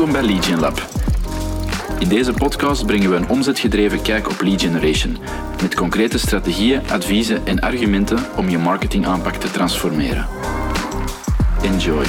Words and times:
Welkom 0.00 0.26
bij 0.26 0.42
Gen 0.42 0.58
Lab. 0.58 0.88
In 1.98 2.08
deze 2.08 2.32
podcast 2.32 2.86
brengen 2.86 3.10
we 3.10 3.16
een 3.16 3.28
omzetgedreven 3.28 4.02
kijk 4.02 4.30
op 4.30 4.40
lead 4.40 4.60
generation, 4.60 5.16
met 5.62 5.74
concrete 5.74 6.18
strategieën, 6.18 6.80
adviezen 6.90 7.46
en 7.46 7.60
argumenten 7.60 8.18
om 8.36 8.48
je 8.48 8.58
marketingaanpak 8.58 9.34
te 9.34 9.50
transformeren. 9.50 10.26
Enjoy. 11.62 12.04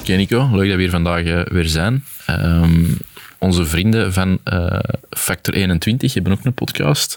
Oké 0.00 0.12
Nico, 0.12 0.48
leuk 0.50 0.68
dat 0.68 0.76
we 0.76 0.82
hier 0.82 0.90
vandaag 0.90 1.24
uh, 1.24 1.44
weer 1.44 1.68
zijn. 1.68 2.04
Um, 2.30 2.98
onze 3.38 3.64
vrienden 3.64 4.12
van 4.12 4.38
uh, 4.44 4.78
Factor 5.10 5.54
21 5.54 6.14
hebben 6.14 6.32
ook 6.32 6.44
een 6.44 6.54
podcast, 6.54 7.16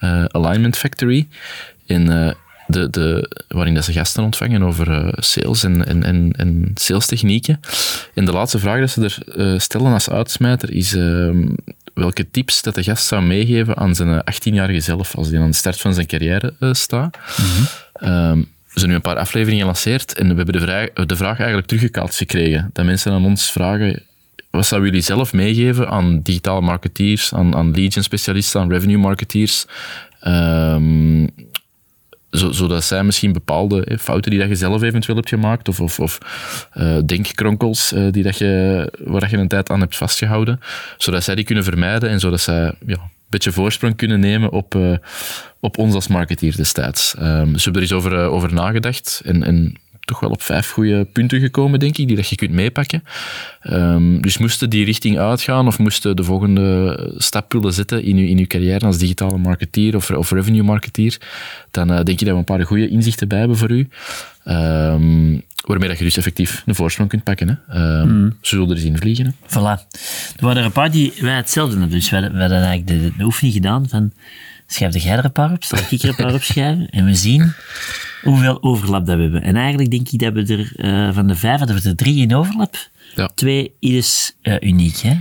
uh, 0.00 0.24
Alignment 0.24 0.76
Factory. 0.76 1.28
En 1.86 2.36
de, 2.66 2.90
de, 2.90 3.30
waarin 3.48 3.74
dat 3.74 3.84
ze 3.84 3.92
gasten 3.92 4.22
ontvangen 4.22 4.62
over 4.62 4.88
uh, 4.88 5.12
sales 5.16 5.64
en, 5.64 5.86
en, 5.86 6.02
en, 6.02 6.32
en 6.36 6.70
salestechnieken. 6.74 7.60
En 8.14 8.24
de 8.24 8.32
laatste 8.32 8.58
vraag 8.58 8.80
dat 8.80 8.90
ze 8.90 9.02
er 9.02 9.18
uh, 9.36 9.58
stellen 9.58 9.92
als 9.92 10.10
uitsmijter 10.10 10.72
is 10.72 10.94
uh, 10.94 11.46
welke 11.94 12.30
tips 12.30 12.62
dat 12.62 12.74
de 12.74 12.82
gast 12.82 13.06
zou 13.06 13.22
meegeven 13.22 13.76
aan 13.76 13.94
zijn 13.94 14.22
18-jarige 14.32 14.80
zelf 14.80 15.16
als 15.16 15.28
hij 15.28 15.40
aan 15.40 15.50
de 15.50 15.56
start 15.56 15.80
van 15.80 15.94
zijn 15.94 16.06
carrière 16.06 16.54
staat. 16.72 17.16
Mm 17.36 17.44
-hmm. 17.44 18.46
we 18.72 18.80
zijn 18.80 18.88
nu 18.88 18.94
een 18.94 19.00
paar 19.00 19.18
afleveringen 19.18 19.60
gelanceerd 19.60 20.12
en 20.12 20.28
we 20.28 20.34
hebben 20.34 20.54
de 20.54 20.60
vraag, 20.60 21.06
de 21.06 21.16
vraag 21.16 21.38
eigenlijk 21.38 21.66
teruggekaatst 21.66 22.18
gekregen. 22.18 22.70
Dat 22.72 22.84
mensen 22.84 23.12
aan 23.12 23.24
ons 23.24 23.50
vragen, 23.50 24.02
wat 24.50 24.66
zouden 24.66 24.90
jullie 24.90 25.04
zelf 25.04 25.32
meegeven 25.32 25.88
aan 25.88 26.20
digitale 26.22 26.60
marketeers, 26.60 27.34
aan, 27.34 27.54
aan 27.54 27.70
lead 27.74 27.96
specialisten, 28.00 28.60
aan 28.60 28.70
revenue 28.70 28.98
marketeers? 28.98 29.66
Um, 30.26 31.30
zodat 32.34 32.84
zij 32.84 33.04
misschien 33.04 33.32
bepaalde 33.32 33.98
fouten 34.00 34.30
die 34.30 34.40
dat 34.40 34.48
je 34.48 34.54
zelf 34.54 34.82
eventueel 34.82 35.16
hebt 35.16 35.28
gemaakt, 35.28 35.68
of, 35.68 35.80
of, 35.80 36.00
of 36.00 36.18
uh, 36.74 36.98
denkkronkels 37.06 37.92
uh, 37.92 38.12
die 38.12 38.22
dat 38.22 38.38
je, 38.38 38.92
waar 39.04 39.20
dat 39.20 39.30
je 39.30 39.36
een 39.36 39.48
tijd 39.48 39.70
aan 39.70 39.80
hebt 39.80 39.96
vastgehouden, 39.96 40.60
zodat 40.96 41.24
zij 41.24 41.34
die 41.34 41.44
kunnen 41.44 41.64
vermijden 41.64 42.10
en 42.10 42.20
zodat 42.20 42.40
zij 42.40 42.74
ja, 42.86 42.94
een 42.94 43.40
beetje 43.40 43.52
voorsprong 43.52 43.96
kunnen 43.96 44.20
nemen 44.20 44.50
op, 44.50 44.78
op 45.60 45.78
ons 45.78 45.94
als 45.94 46.08
marketeer 46.08 46.56
destijds. 46.56 47.14
Um, 47.18 47.52
dus 47.52 47.64
we 47.64 47.70
hebben 47.70 47.74
er 47.74 47.80
eens 47.80 47.92
over, 47.92 48.18
over 48.18 48.54
nagedacht 48.54 49.20
en, 49.24 49.42
en 49.42 49.76
toch 50.04 50.20
wel 50.20 50.30
op 50.30 50.42
vijf 50.42 50.70
goede 50.70 51.04
punten 51.04 51.40
gekomen, 51.40 51.78
denk 51.78 51.98
ik, 51.98 52.06
die 52.06 52.16
dat 52.16 52.28
je 52.28 52.36
kunt 52.36 52.50
meepakken. 52.50 53.04
Um, 53.70 54.22
dus 54.22 54.38
moesten 54.38 54.70
die 54.70 54.84
richting 54.84 55.18
uitgaan 55.18 55.66
of 55.66 55.78
moesten 55.78 56.16
de 56.16 56.24
volgende 56.24 57.12
stap 57.16 57.52
willen 57.52 57.72
zetten 57.72 58.02
in 58.02 58.16
je, 58.16 58.28
in 58.28 58.38
uw 58.38 58.46
carrière 58.46 58.86
als 58.86 58.98
digitale 58.98 59.38
marketeer 59.38 59.96
of, 59.96 60.10
of 60.10 60.30
revenue 60.30 60.62
marketeer, 60.62 61.18
dan 61.70 61.90
uh, 61.90 61.94
denk 61.94 62.08
ik 62.08 62.18
dat 62.18 62.28
we 62.28 62.34
een 62.34 62.44
paar 62.44 62.66
goede 62.66 62.88
inzichten 62.88 63.28
bij 63.28 63.38
hebben 63.38 63.56
voor 63.56 63.70
u. 63.70 63.88
Um, 64.48 65.42
waarmee 65.64 65.88
dat 65.88 65.98
je 65.98 66.04
dus 66.04 66.16
effectief 66.16 66.62
een 66.66 66.74
voorsprong 66.74 67.08
kunt 67.08 67.24
pakken. 67.24 67.60
Hè. 67.66 68.00
Um, 68.00 68.08
mm. 68.08 68.36
Ze 68.40 68.48
zullen 68.48 68.70
er 68.70 68.76
eens 68.76 68.84
in 68.84 68.98
vliegen. 68.98 69.26
Hè. 69.26 69.32
Voilà. 69.48 69.86
Er 70.36 70.44
waren 70.44 70.56
er 70.56 70.64
een 70.64 70.72
paar 70.72 70.90
die 70.90 71.12
wij 71.20 71.36
hetzelfde 71.36 71.78
hebben. 71.78 71.96
Dus 71.96 72.10
we 72.10 72.16
hadden 72.16 72.50
eigenlijk 72.50 72.86
de, 72.86 73.12
de 73.16 73.24
oefening 73.24 73.54
gedaan 73.54 73.88
van 73.88 74.12
schrijf 74.66 74.92
de 74.92 75.00
jij 75.00 75.16
er 75.16 75.24
een 75.24 75.32
paar 75.32 75.52
op, 75.52 75.64
zal 75.64 75.78
ik 75.90 76.02
er 76.02 76.08
een 76.08 76.14
paar 76.14 76.34
opschrijven 76.34 76.88
en 76.90 77.04
we 77.04 77.14
zien 77.14 77.52
hoeveel 78.22 78.62
overlap 78.62 79.06
dat 79.06 79.16
we 79.16 79.22
hebben. 79.22 79.42
En 79.42 79.56
eigenlijk 79.56 79.90
denk 79.90 80.08
ik 80.08 80.18
dat 80.18 80.32
we 80.32 80.54
er 80.54 80.72
uh, 81.08 81.14
van 81.14 81.26
de 81.26 81.36
vijf 81.36 81.58
hadden 81.58 81.82
we 81.82 81.88
er 81.88 81.96
drie 81.96 82.22
in 82.22 82.34
overlap. 82.34 82.90
Ja. 83.14 83.30
Twee 83.34 83.72
is 83.80 84.36
uh, 84.42 84.54
uniek. 84.60 84.96
Hè? 84.96 85.18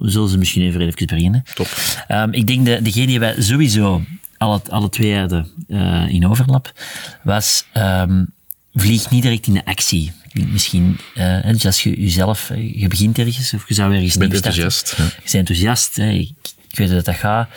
Zullen 0.00 0.28
ze 0.28 0.38
misschien 0.38 0.62
even 0.62 0.80
even 0.80 1.06
beginnen. 1.06 1.44
Top. 1.54 1.68
Um, 2.08 2.32
ik 2.32 2.46
denk 2.46 2.66
dat 2.66 2.84
degene 2.84 3.06
die 3.06 3.18
wij 3.18 3.42
sowieso 3.42 4.02
alle, 4.36 4.60
alle 4.68 4.88
twee 4.88 5.18
hadden 5.18 5.48
uh, 5.68 6.08
in 6.08 6.26
overlap, 6.28 6.72
was 7.22 7.64
um, 7.74 8.32
vlieg 8.74 9.10
niet 9.10 9.22
direct 9.22 9.46
in 9.46 9.54
de 9.54 9.64
actie. 9.64 10.12
Misschien, 10.32 10.98
dus 11.44 11.66
als 11.66 11.82
je 11.82 12.00
jezelf, 12.00 12.50
je 12.72 12.88
begint 12.88 13.18
ergens, 13.18 13.54
of 13.54 13.68
je 13.68 13.74
zou 13.74 13.94
ergens 13.94 14.12
Je 14.12 14.18
bent 14.18 14.34
enthousiast. 14.34 14.94
Ja. 14.96 15.04
Je 15.04 15.10
bent 15.20 15.34
enthousiast. 15.34 15.96
Hè? 15.96 16.10
Ik, 16.10 16.32
ik 16.74 16.80
weet 16.80 16.96
dat 16.96 17.04
dat 17.04 17.14
gaat. 17.14 17.48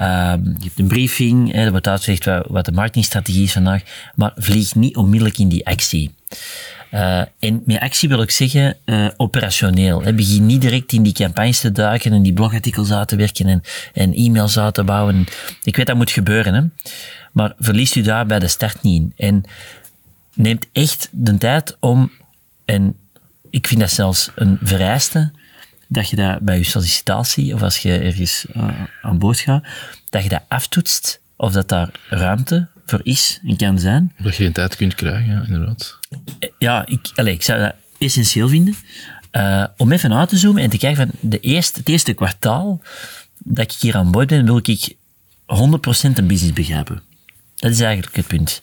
Uh, 0.00 0.34
je 0.58 0.64
hebt 0.64 0.78
een 0.78 0.88
briefing, 0.88 1.52
hè, 1.52 1.64
er 1.64 1.70
wordt 1.70 1.88
uitgelegd 1.88 2.24
wat, 2.46 2.64
de 2.64 2.72
marketingstrategie 2.72 3.42
is 3.42 3.52
vandaag, 3.52 3.82
maar 4.14 4.32
vlieg 4.36 4.74
niet 4.74 4.96
onmiddellijk 4.96 5.38
in 5.38 5.48
die 5.48 5.66
actie. 5.66 6.14
Uh, 6.94 7.22
en 7.38 7.62
met 7.64 7.80
actie 7.80 8.08
wil 8.08 8.22
ik 8.22 8.30
zeggen 8.30 8.76
uh, 8.84 9.08
operationeel. 9.16 10.02
Hè. 10.02 10.14
Begin 10.14 10.46
niet 10.46 10.60
direct 10.60 10.92
in 10.92 11.02
die 11.02 11.12
campagnes 11.12 11.60
te 11.60 11.72
duiken 11.72 12.12
en 12.12 12.22
die 12.22 12.32
blogartikels 12.32 12.92
uit 12.92 13.08
te 13.08 13.16
werken 13.16 13.46
en, 13.46 13.62
en 13.94 14.14
e-mails 14.14 14.58
uit 14.58 14.74
te 14.74 14.84
bouwen. 14.84 15.26
Ik 15.62 15.76
weet 15.76 15.86
dat 15.86 15.96
moet 15.96 16.10
gebeuren, 16.10 16.54
hè. 16.54 16.62
maar 17.32 17.52
verlies 17.58 17.96
u 17.96 18.02
daar 18.02 18.26
bij 18.26 18.38
de 18.38 18.48
start 18.48 18.82
niet 18.82 19.02
in. 19.02 19.12
En 19.16 19.44
neemt 20.34 20.66
echt 20.72 21.08
de 21.12 21.38
tijd 21.38 21.76
om, 21.80 22.10
en 22.64 22.96
ik 23.50 23.66
vind 23.66 23.80
dat 23.80 23.90
zelfs 23.90 24.30
een 24.34 24.58
vereiste, 24.62 25.32
dat 25.88 26.08
je 26.08 26.16
dat 26.16 26.40
bij 26.40 26.58
je 26.58 26.64
sollicitatie 26.64 27.54
of 27.54 27.62
als 27.62 27.78
je 27.78 27.98
ergens 27.98 28.46
uh, 28.56 28.70
aan 29.02 29.18
boord 29.18 29.38
gaat, 29.38 29.64
dat 30.10 30.22
je 30.22 30.28
dat 30.28 30.42
aftoetst 30.48 31.20
of 31.36 31.52
dat 31.52 31.68
daar 31.68 31.90
ruimte 32.08 32.68
voor 32.86 33.00
is 33.02 33.40
en 33.44 33.56
kan 33.56 33.78
zijn. 33.78 34.12
Dat 34.18 34.36
je 34.36 34.42
geen 34.42 34.52
tijd 34.52 34.76
kunt 34.76 34.94
krijgen, 34.94 35.32
ja, 35.32 35.44
inderdaad. 35.46 35.98
Ja, 36.58 36.86
ik, 36.86 37.10
allez, 37.14 37.34
ik 37.34 37.42
zou 37.42 37.60
dat 37.60 37.74
essentieel 37.98 38.48
vinden. 38.48 38.74
Uh, 39.32 39.64
om 39.76 39.92
even 39.92 40.14
uit 40.14 40.28
te 40.28 40.36
zoomen 40.36 40.62
en 40.62 40.70
te 40.70 40.78
kijken 40.78 41.06
van 41.06 41.30
de 41.30 41.40
eerste, 41.40 41.78
het 41.78 41.88
eerste 41.88 42.12
kwartaal 42.12 42.80
dat 43.38 43.72
ik 43.72 43.80
hier 43.80 43.96
aan 43.96 44.10
boord 44.10 44.28
ben, 44.28 44.44
wil 44.44 44.60
ik 44.62 44.88
100% 44.90 44.94
een 45.46 46.26
business 46.26 46.52
begrijpen. 46.52 47.02
Dat 47.56 47.70
is 47.70 47.80
eigenlijk 47.80 48.16
het 48.16 48.26
punt. 48.26 48.62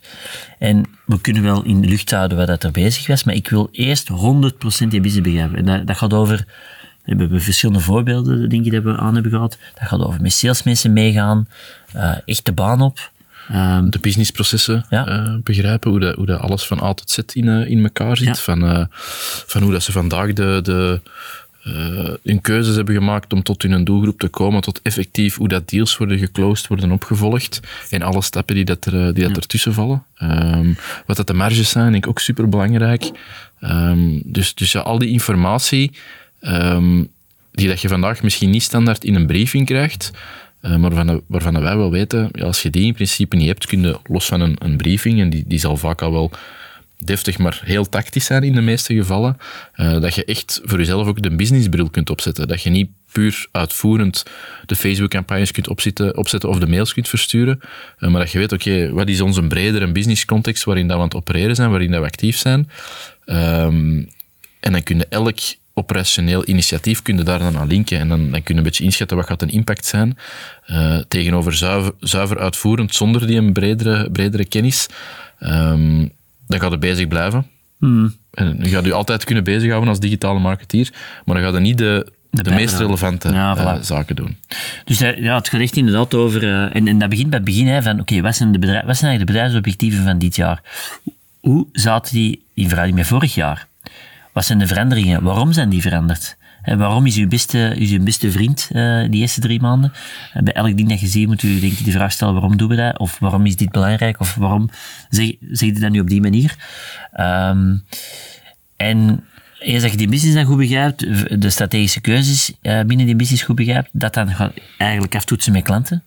En 0.60 0.86
we 1.06 1.22
kunnen 1.22 1.44
wel 1.44 1.64
in 1.64 1.82
de 1.82 1.88
lucht 1.88 2.12
houden 2.12 2.38
wat 2.38 2.48
dat 2.48 2.64
er 2.64 2.72
bezig 2.72 3.08
was, 3.08 3.24
maar 3.24 3.36
ik 3.36 3.50
wil 3.50 3.70
eerst 3.72 4.10
100% 4.10 4.14
die 4.88 5.02
business 5.02 5.22
begrijpen. 5.22 5.58
En 5.58 5.66
dat, 5.66 5.88
dat 5.88 5.98
gaat 5.98 6.14
over 6.14 6.46
we 7.06 7.16
hebben 7.16 7.42
verschillende 7.42 7.82
voorbeelden, 7.82 8.50
denk 8.50 8.66
ik, 8.66 8.72
dat 8.72 8.84
we 8.84 8.98
aan 8.98 9.14
hebben 9.14 9.32
gehad. 9.32 9.58
Dat 9.74 9.88
gaat 9.88 10.00
over 10.00 10.22
met 10.22 10.34
salesmensen 10.34 10.94
meegaan, 10.94 11.48
uh, 11.96 12.16
echt 12.26 12.46
de 12.46 12.52
baan 12.52 12.82
op. 12.82 13.12
Um, 13.52 13.90
de 13.90 14.00
businessprocessen 14.00 14.86
ja. 14.90 15.08
uh, 15.08 15.36
begrijpen, 15.44 15.90
hoe 15.92 16.00
dat, 16.00 16.16
hoe 16.16 16.26
dat 16.26 16.40
alles 16.40 16.68
van 16.68 16.84
A 16.84 16.94
tot 16.94 17.12
Z 17.12 17.18
in, 17.34 17.46
uh, 17.46 17.70
in 17.70 17.84
elkaar 17.84 18.18
zit. 18.18 18.28
Ja. 18.28 18.36
Van, 18.36 18.88
van 19.46 19.62
hoe 19.62 19.72
dat 19.72 19.84
ze 19.84 19.92
vandaag 19.92 20.34
de, 20.34 20.60
de, 20.64 21.02
hun 22.24 22.42
keuzes 22.42 22.76
hebben 22.76 22.96
gemaakt 22.96 23.34
om 23.34 23.44
tot 23.44 23.62
hun 23.62 23.84
doelgroep 23.84 24.20
te 24.20 24.28
komen, 24.28 24.62
tot 24.62 24.80
effectief 24.82 25.36
hoe 25.36 25.48
dat 25.48 25.70
deals 25.70 25.98
worden 25.98 26.18
geclosed, 26.18 26.68
worden 26.68 26.92
opgevolgd. 26.92 27.60
En 27.90 28.02
alle 28.02 28.22
stappen 28.22 28.56
die, 28.56 28.66
dat 28.66 28.86
er, 28.86 29.14
die 29.14 29.28
dat 29.28 29.38
ertussen 29.38 29.74
vallen. 29.74 30.04
Um, 30.22 30.78
wat 31.06 31.18
dat 31.18 31.28
de 31.28 31.34
marges 31.34 31.70
zijn, 31.70 31.92
denk 31.92 32.04
ik 32.04 32.10
ook 32.10 32.20
super 32.20 32.50
belangrijk. 32.50 33.12
Um, 33.62 34.22
dus 34.26 34.54
dus 34.54 34.72
ja, 34.72 34.80
al 34.80 35.00
die 35.00 35.10
informatie 35.10 35.92
um, 36.48 37.10
die 37.52 37.68
dat 37.68 37.82
je 37.82 37.88
vandaag 37.88 38.24
misschien 38.24 38.50
niet 38.50 38.64
standaard 38.64 39.04
in 39.04 39.16
een 39.16 39.28
briefing 39.28 39.66
krijgt, 39.66 40.12
uh, 40.62 40.76
maar 40.76 40.94
waarvan, 40.94 41.22
waarvan 41.28 41.62
wij 41.62 41.78
wel 41.78 41.92
weten, 41.92 42.30
ja, 42.32 42.44
als 42.44 42.62
je 42.62 42.70
die 42.70 42.86
in 42.86 42.94
principe 42.94 43.36
niet 43.36 43.48
hebt, 43.48 43.66
kun 43.66 43.82
je 43.82 44.00
los 44.04 44.26
van 44.26 44.42
een, 44.42 44.56
een 44.60 44.78
briefing, 44.78 45.20
en 45.20 45.30
die, 45.30 45.44
die 45.48 45.60
zal 45.60 45.78
vaak 45.78 46.02
al 46.02 46.12
wel 46.12 46.32
deftig, 46.98 47.38
maar 47.38 47.62
heel 47.64 47.90
tactisch 47.90 48.26
zijn 48.26 48.44
in 48.44 48.54
de 48.54 48.62
meeste 48.62 48.94
gevallen, 48.94 49.38
uh, 49.76 50.00
dat 50.02 50.16
je 50.16 50.26
echt 50.26 50.62
voor 50.64 50.78
jezelf 50.78 51.08
ook 51.08 51.22
de 51.22 51.36
businessbril 51.36 51.90
kunt 51.90 52.10
opzetten. 52.10 52.48
Dat 52.48 52.62
je 52.62 52.70
niet 52.70 52.90
puur 53.12 53.48
uitvoerend 53.52 54.24
de 54.66 54.76
Facebook-campagnes 54.76 55.52
kunt 55.52 55.68
opzetten, 55.68 56.18
opzetten 56.18 56.50
of 56.50 56.60
de 56.60 56.68
mails 56.68 56.94
kunt 56.94 57.10
versturen, 57.10 57.60
uh, 58.00 58.10
maar 58.10 58.22
dat 58.22 58.32
je 58.32 58.40
weet, 58.40 58.52
oké, 58.52 58.92
wat 58.92 59.10
is 59.10 59.22
onze 59.22 59.42
bredere 59.42 59.92
business 59.92 60.26
context 60.26 60.64
waarin 60.64 60.88
dat 60.88 60.96
we 60.96 61.02
aan 61.02 61.08
het 61.08 61.18
opereren 61.18 61.56
zijn, 61.56 61.70
waarin 61.70 61.92
dat 61.92 62.00
we 62.00 62.06
actief 62.06 62.38
zijn. 62.38 62.70
Um, 63.26 64.10
en 64.60 64.72
dan 64.72 64.84
kun 64.84 64.98
je 64.98 65.06
elk 65.10 65.40
operationeel 65.78 66.48
initiatief 66.48 67.02
kun 67.02 67.18
je 67.18 67.24
daar 67.24 67.40
dan 67.40 67.58
aan 67.58 67.68
linken. 67.68 68.00
En 68.00 68.10
dan, 68.10 68.32
dan 68.32 68.44
kun 68.44 68.54
je 68.54 68.60
een 68.60 68.64
beetje 68.64 68.84
inschatten 68.84 69.18
wat 69.18 69.26
gaat 69.26 69.42
een 69.42 69.50
impact 69.50 69.86
zijn. 69.86 70.18
Uh, 70.68 70.98
tegenover 71.08 71.54
zuiver, 71.54 71.94
zuiver 72.00 72.40
uitvoerend, 72.40 72.96
zonder 72.96 73.28
die 73.28 73.38
een 73.38 73.54
bredere, 73.54 74.12
bredere 74.12 74.46
kennis. 74.46 74.88
Um, 75.40 76.12
dan 76.48 76.60
gaat 76.60 76.72
het 76.72 76.80
bezig 76.80 77.08
blijven. 77.08 77.48
Hmm. 77.80 78.16
En 78.34 78.58
je 78.62 78.70
gaat 78.70 78.86
je 78.86 78.94
altijd 78.94 79.24
kunnen 79.24 79.44
bezighouden 79.44 79.90
als 79.90 80.00
digitale 80.00 80.40
marketeer, 80.40 80.94
maar 81.26 81.36
dan 81.36 81.44
gaat 81.44 81.54
je 81.54 81.60
niet 81.60 81.78
de, 81.78 82.12
de, 82.32 82.44
de 82.44 82.52
meest 82.52 82.78
relevante 82.78 83.30
ja, 83.30 83.58
voilà. 83.58 83.78
uh, 83.78 83.84
zaken 83.84 84.16
doen. 84.16 84.38
Dus 84.86 85.02
uh, 85.02 85.18
ja, 85.18 85.36
het 85.36 85.50
gaat 85.50 85.62
echt 85.62 85.76
inderdaad 85.76 86.14
over... 86.14 86.44
Uh, 86.44 86.76
en, 86.76 86.88
en, 86.88 87.00
dat 87.00 87.10
begint 87.10 87.30
bij 87.30 87.40
het 87.40 87.48
begin, 87.48 87.68
hè, 87.68 87.82
van 87.82 87.92
oké, 87.92 88.02
okay, 88.02 88.22
wat, 88.22 88.36
zijn 88.36 88.52
de 88.52 88.60
bedrijf, 88.60 88.86
wat 88.86 88.98
zijn 88.98 89.10
eigenlijk 89.10 89.28
de 89.28 89.34
bedrijfsobjectieven 89.34 90.04
van 90.04 90.20
dit 90.20 90.36
jaar? 90.36 90.62
Hoe 91.40 91.68
zaten 91.72 92.14
die 92.14 92.44
in 92.54 92.68
verhouding 92.68 92.98
met 92.98 93.08
vorig 93.08 93.34
jaar? 93.34 93.68
Wat 94.36 94.46
zijn 94.46 94.60
de 94.60 94.68
veranderingen? 94.68 95.24
Waarom 95.24 95.54
zijn 95.54 95.70
die 95.70 95.82
veranderd? 95.82 96.38
En 96.62 96.78
waarom 96.78 97.06
is 97.06 97.18
uw 97.18 97.28
beste, 97.28 97.74
is 97.76 97.92
uw 97.92 98.04
beste 98.04 98.32
vriend 98.32 98.70
uh, 98.72 99.10
die 99.10 99.22
eerste 99.22 99.42
drie 99.42 99.62
maanden? 99.62 99.94
En 100.34 100.44
bij 100.44 100.54
elk 100.54 100.78
ding 100.78 100.90
dat 100.90 101.00
je 101.00 101.08
ziet, 101.08 101.28
moet 101.28 101.44
u 101.44 101.60
denk 101.60 101.74
ik 101.74 101.86
de 101.86 101.92
vraag 101.92 102.12
stellen: 102.12 102.34
waarom 102.34 102.58
doen 102.58 102.70
we 102.70 102.76
dat? 102.76 103.00
Of 103.00 103.20
waarom 103.20 103.46
is 103.46 103.56
dit 103.56 103.72
belangrijk? 103.72 104.20
Of 104.20 104.36
waarom 104.36 104.70
zeg, 105.10 105.32
zeg 105.52 105.70
je 105.70 105.80
dat 105.80 105.92
nu 105.92 106.00
op 106.00 106.10
die 106.10 106.22
manier? 106.22 106.56
Um, 107.20 107.84
en 108.76 109.24
eens 109.60 109.82
dat 109.82 109.92
je 109.92 109.98
die 109.98 110.10
business 110.10 110.36
dan 110.36 110.46
goed 110.46 110.58
begrijpt, 110.58 111.00
de 111.42 111.50
strategische 111.50 112.02
keuzes 112.02 112.54
uh, 112.62 112.82
binnen 112.82 113.06
die 113.06 113.16
business 113.16 113.44
goed 113.44 113.56
begrijpt, 113.56 113.90
dat 113.92 114.14
dan 114.14 114.28
gaat 114.28 114.54
eigenlijk 114.78 115.16
aftoetsen 115.16 115.52
met 115.52 115.64
klanten. 115.64 116.04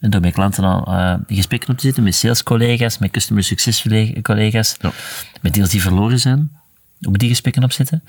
En 0.00 0.10
door 0.10 0.20
met 0.20 0.32
klanten 0.32 0.64
al 0.64 0.94
uh, 0.94 1.14
gesprekken 1.26 1.70
op 1.70 1.76
te 1.76 1.86
zitten, 1.86 2.02
met 2.02 2.14
salescollega's, 2.14 2.98
met 2.98 3.10
customer 3.10 3.44
success 3.44 3.86
collega's, 4.22 4.76
ja. 4.80 4.92
met 5.40 5.54
deels 5.54 5.70
die 5.70 5.82
verloren 5.82 6.20
zijn 6.20 6.62
op 7.06 7.18
die 7.18 7.28
gesprekken 7.28 7.64
opzetten. 7.64 8.02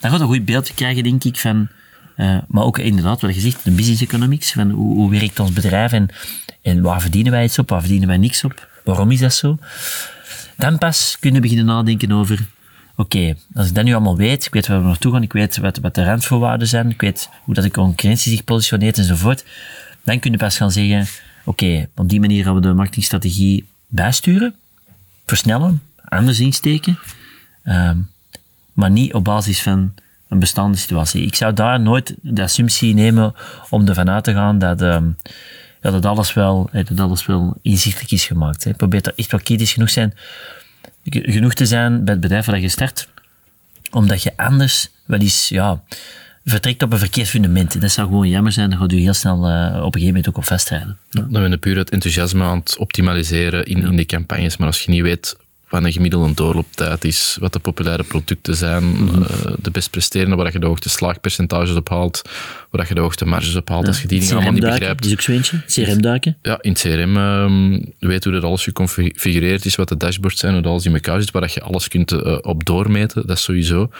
Dan 0.00 0.10
gaat 0.10 0.20
een 0.20 0.26
goed 0.26 0.44
beeld 0.44 0.74
krijgen, 0.74 1.02
denk 1.02 1.24
ik, 1.24 1.36
van... 1.36 1.68
eh, 2.16 2.38
maar 2.48 2.62
ook 2.64 2.78
inderdaad, 2.78 3.20
wat 3.20 3.34
je 3.34 3.40
zegt, 3.40 3.64
de 3.64 3.70
business 3.70 4.02
economics, 4.02 4.52
van 4.52 4.70
hoe, 4.70 4.94
hoe 4.94 5.10
werkt 5.10 5.40
ons 5.40 5.52
bedrijf 5.52 5.92
en, 5.92 6.08
en 6.62 6.82
waar 6.82 7.00
verdienen 7.00 7.32
wij 7.32 7.44
iets 7.44 7.58
op, 7.58 7.68
waar 7.68 7.80
verdienen 7.80 8.08
wij 8.08 8.16
niks 8.16 8.44
op, 8.44 8.68
waarom 8.84 9.10
is 9.10 9.20
dat 9.20 9.34
zo? 9.34 9.58
Dan 10.56 10.78
pas 10.78 11.16
kunnen 11.20 11.40
we 11.40 11.48
beginnen 11.48 11.74
nadenken 11.74 12.12
over, 12.12 12.46
oké, 12.96 13.34
als 13.54 13.68
ik 13.68 13.74
dat 13.74 13.84
nu 13.84 13.92
allemaal 13.92 14.16
weet, 14.16 14.46
ik 14.46 14.52
weet 14.52 14.66
waar 14.66 14.80
we 14.80 14.86
naartoe 14.86 15.12
gaan, 15.12 15.22
ik 15.22 15.32
weet 15.32 15.56
wat, 15.56 15.78
wat 15.78 15.94
de 15.94 16.04
randvoorwaarden 16.04 16.68
zijn, 16.68 16.90
ik 16.90 17.00
weet 17.00 17.28
hoe 17.42 17.54
dat 17.54 17.64
de 17.64 17.70
concurrentie 17.70 18.32
zich 18.32 18.44
positioneert 18.44 18.98
enzovoort, 18.98 19.44
dan 20.04 20.18
kun 20.18 20.30
je 20.30 20.36
pas 20.36 20.56
gaan 20.56 20.70
zeggen, 20.70 21.06
oké, 21.44 21.88
op 21.94 22.08
die 22.08 22.20
manier 22.20 22.44
gaan 22.44 22.54
we 22.54 22.60
de 22.60 22.72
marketingstrategie 22.72 23.64
bijsturen, 23.86 24.54
versnellen, 25.26 25.82
anders 26.04 26.40
insteken, 26.40 26.98
ehm, 27.62 27.98
maar 28.76 28.90
niet 28.90 29.14
op 29.14 29.24
basis 29.24 29.62
van 29.62 29.94
een 30.28 30.38
bestaande 30.38 30.78
situatie. 30.78 31.26
Ik 31.26 31.34
zou 31.34 31.52
daar 31.52 31.80
nooit 31.80 32.14
de 32.20 32.42
assumptie 32.42 32.94
nemen 32.94 33.34
om 33.70 33.88
ervan 33.88 34.10
uit 34.10 34.24
te 34.24 34.32
gaan 34.32 34.58
dat, 34.58 34.82
ehm, 34.82 35.04
ja, 35.82 35.90
dat, 35.90 36.06
alles 36.06 36.32
wel, 36.32 36.68
eh, 36.72 36.84
dat 36.86 37.00
alles 37.00 37.26
wel 37.26 37.56
inzichtelijk 37.62 38.10
is 38.10 38.24
gemaakt. 38.24 38.64
Hè. 38.64 38.74
Probeer 38.74 39.02
er 39.02 39.12
echt 39.16 39.30
wel 39.30 39.40
kritisch 39.40 39.72
genoeg, 39.72 39.90
zijn, 39.90 40.14
genoeg 41.04 41.54
te 41.54 41.66
zijn 41.66 42.04
bij 42.04 42.12
het 42.12 42.22
bedrijf 42.22 42.46
waar 42.46 42.60
je 42.60 42.68
start, 42.68 43.08
omdat 43.90 44.22
je 44.22 44.32
anders 44.36 44.90
wel 45.04 45.20
eens 45.20 45.48
ja, 45.48 45.82
vertrekt 46.44 46.82
op 46.82 46.92
een 46.92 46.98
verkeerd 46.98 47.28
fundament. 47.28 47.80
Dat 47.80 47.90
zou 47.90 48.08
gewoon 48.08 48.28
jammer 48.28 48.52
zijn, 48.52 48.70
dan 48.70 48.78
gaat 48.78 48.92
u 48.92 48.98
heel 48.98 49.14
snel 49.14 49.48
eh, 49.48 49.66
op 49.66 49.76
een 49.76 49.82
gegeven 49.82 50.06
moment 50.06 50.28
ook 50.28 50.36
op 50.36 50.44
vastrijden. 50.44 50.98
Dan 51.10 51.28
ben 51.28 51.50
je 51.50 51.56
puur 51.56 51.76
het 51.76 51.90
enthousiasme 51.90 52.44
aan 52.44 52.58
het 52.58 52.76
optimaliseren 52.78 53.64
in, 53.64 53.82
in 53.82 53.96
de 53.96 54.06
campagnes. 54.06 54.56
Maar 54.56 54.66
als 54.66 54.82
je 54.82 54.90
niet 54.90 55.02
weet 55.02 55.36
wat 55.68 55.84
een 55.84 55.92
gemiddelde 55.92 56.34
doorlooptijd 56.34 57.04
is, 57.04 57.36
wat 57.40 57.52
de 57.52 57.58
populaire 57.58 58.02
producten 58.02 58.56
zijn, 58.56 58.84
Mhm. 58.84 59.22
eh, 59.22 59.52
de 59.62 59.70
best 59.70 59.90
presterende, 59.90 60.36
waar 60.36 60.52
je 60.52 60.58
de 60.58 60.66
hoogste 60.66 60.88
slaagpercentages 60.88 61.76
op 61.76 61.88
haalt, 61.88 62.22
waar 62.70 62.84
je 62.88 62.94
de 62.94 63.00
hoogste 63.00 63.24
marges 63.26 63.54
op 63.56 63.68
haalt, 63.68 63.86
als 63.86 64.02
je 64.02 64.08
die 64.08 64.20
dingen 64.20 64.34
allemaal 64.34 64.52
niet 64.52 64.62
begrijpt. 64.62 65.04
is 65.04 65.12
ook 65.12 65.20
zo 65.20 65.32
eentje. 65.32 65.62
CRM-duiken. 65.66 66.36
Ja, 66.42 66.58
in 66.60 66.70
het 66.70 66.80
CRM 66.80 67.16
ehm 67.16 67.80
weet 67.98 68.24
hoe 68.24 68.32
dat 68.32 68.42
alles 68.42 68.62
geconfigureerd 68.62 69.64
is, 69.64 69.74
wat 69.76 69.88
de 69.88 69.96
dashboards 69.96 70.40
zijn, 70.40 70.52
hoe 70.52 70.62
dat 70.62 70.70
alles 70.70 70.84
in 70.86 70.94
elkaar 70.94 71.20
zit, 71.20 71.30
waar 71.30 71.42
dat 71.42 71.52
je 71.52 71.60
alles 71.60 71.88
kunt 71.88 72.12
eh, 72.12 72.38
op 72.40 72.64
doormeten, 72.64 73.26
dat 73.26 73.36
is 73.36 73.42
sowieso. 73.42 73.90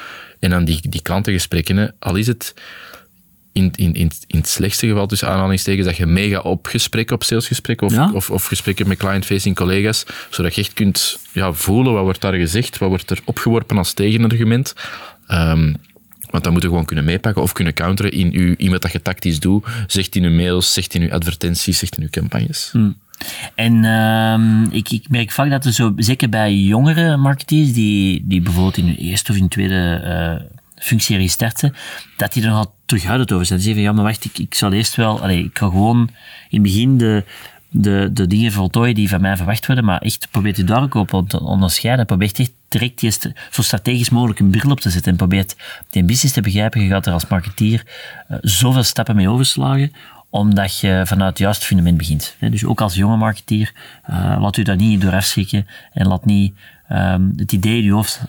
En 0.40 0.50
dan 0.50 0.64
die, 0.64 0.80
die 0.88 1.02
klantengesprekken, 1.02 1.76
hè, 1.76 1.86
al 1.98 2.14
is 2.14 2.26
het 2.26 2.54
in, 3.56 3.70
in, 3.75 3.94
in, 3.94 4.11
in 4.26 4.38
het 4.38 4.49
slechtste 4.49 4.87
geval 4.87 5.06
tussen 5.06 5.29
aanhalingstekens 5.29 5.87
dat 5.87 5.97
je 5.97 6.06
mega 6.06 6.38
op 6.41 6.67
gesprekken, 6.67 7.14
op 7.14 7.23
salesgesprekken 7.23 7.87
of, 7.87 7.93
Ja. 7.93 8.11
of, 8.12 8.31
of 8.31 8.44
gesprekken 8.47 8.88
met 8.88 8.99
client-facing 8.99 9.56
collega's, 9.56 10.05
zodat 10.31 10.55
je 10.55 10.61
echt 10.61 10.73
kunt 10.73 11.19
ja, 11.32 11.53
voelen 11.53 11.93
wat 11.93 12.03
wordt 12.03 12.20
daar 12.20 12.35
gezegd, 12.35 12.79
wat 12.79 12.88
wordt 12.88 13.11
er 13.11 13.19
opgeworpen 13.25 13.79
als 13.79 13.93
tegenargument. 13.93 14.75
Ehm, 15.26 15.75
want 16.31 16.44
dat 16.44 16.53
moet 16.53 16.62
je 16.62 16.69
gewoon 16.69 16.85
kunnen 16.85 17.05
meepakken 17.05 17.43
of 17.43 17.53
kunnen 17.53 17.75
counteren 17.75 18.12
in 18.12 18.32
uw, 18.32 18.55
in 18.56 18.70
wat 18.70 18.82
dat 18.82 18.93
je 18.93 19.03
tactisch 19.03 19.41
doet. 19.41 19.67
Zegt 19.87 20.17
in 20.17 20.25
uw 20.25 20.31
mails, 20.37 20.73
zegt 20.73 20.94
in 20.94 21.02
uw 21.02 21.12
advertenties, 21.12 21.79
zegt 21.79 21.97
in 21.97 22.02
uw 22.02 22.09
campagnes. 22.11 22.73
En 23.55 23.85
ehm, 23.85 24.62
ik, 24.70 24.91
ik 24.91 25.09
merk 25.09 25.31
vaak 25.31 25.50
dat 25.50 25.64
er 25.64 25.73
zo, 25.73 25.93
zeker 25.97 26.29
bij 26.29 26.55
jongere 26.55 27.17
marketeers, 27.17 27.73
die, 27.73 28.25
die 28.26 28.41
bijvoorbeeld 28.41 28.76
in 28.76 28.87
hun 28.87 28.97
eerste 28.97 29.32
of 29.32 29.38
in 29.38 29.49
tweede 29.49 30.00
eh 30.05 30.44
functie 30.76 31.28
starten, 31.28 31.75
dat 32.17 32.32
die 32.32 32.43
er 32.43 32.49
nogal 32.49 32.75
terughoudend 32.87 33.32
over 33.32 33.46
zijn. 33.46 33.61
Ze 33.61 33.73
van, 33.73 33.82
ja, 33.82 33.93
maar 33.93 34.05
wacht, 34.05 34.25
ik, 34.25 34.38
ik 34.38 34.55
zal 34.55 34.73
eerst 34.73 34.94
wel, 34.94 35.20
allee, 35.20 35.44
ik 35.44 35.58
ga 35.58 35.67
gewoon 35.67 36.11
in 36.49 36.62
het 36.62 36.62
begin 36.62 36.99
de, 36.99 37.25
de, 37.70 38.11
de 38.12 38.26
dingen 38.26 38.52
voltooien 38.52 38.94
die 38.94 39.08
van 39.08 39.20
mij 39.20 39.37
verwacht 39.37 39.67
worden, 39.67 39.84
maar 39.84 40.00
echt 40.00 40.28
probeert 40.31 40.58
u 40.58 40.64
daar 40.64 40.82
ook 40.82 40.94
op 40.94 41.28
te 41.28 41.40
onderscheiden. 41.40 42.06
Probeert 42.06 42.38
echt 42.38 42.52
direct 42.69 43.34
zo 43.50 43.62
strategisch 43.62 44.11
mogelijk 44.11 44.38
een 44.38 44.50
bril 44.50 44.70
op 44.70 44.81
te 44.81 44.90
zetten 44.90 45.11
en 45.11 45.19
probeert 45.19 45.56
die 45.90 46.05
business 46.05 46.34
te 46.34 46.40
begrijpen. 46.40 46.81
Je 46.81 46.88
gaat 46.88 47.06
er 47.06 47.12
als 47.12 47.26
marketeer 47.26 47.82
eh, 48.28 48.37
zoveel 48.40 48.82
stappen 48.82 49.17
mee 49.17 49.28
overslagen, 49.28 49.93
omdat 50.31 50.81
je 50.81 51.02
vanuit 51.05 51.31
het 51.31 51.38
juiste 51.38 51.67
fundament 51.67 51.96
begint. 51.96 52.37
Dus 52.40 52.64
ook 52.64 52.81
als 52.81 52.94
jonge 52.94 53.17
marketeer, 53.17 53.73
eh, 54.02 54.37
laat 54.40 54.56
u 54.56 54.62
daar 54.62 54.76
niet 54.76 55.00
door 55.00 55.12
afschrikken 55.12 55.67
en 55.93 56.06
laat 56.06 56.25
niet 56.25 56.55
ehm, 56.88 57.23
het 57.37 57.53
idee 57.53 57.77
in 57.79 57.85
je 57.85 57.93
hoofd 57.93 58.21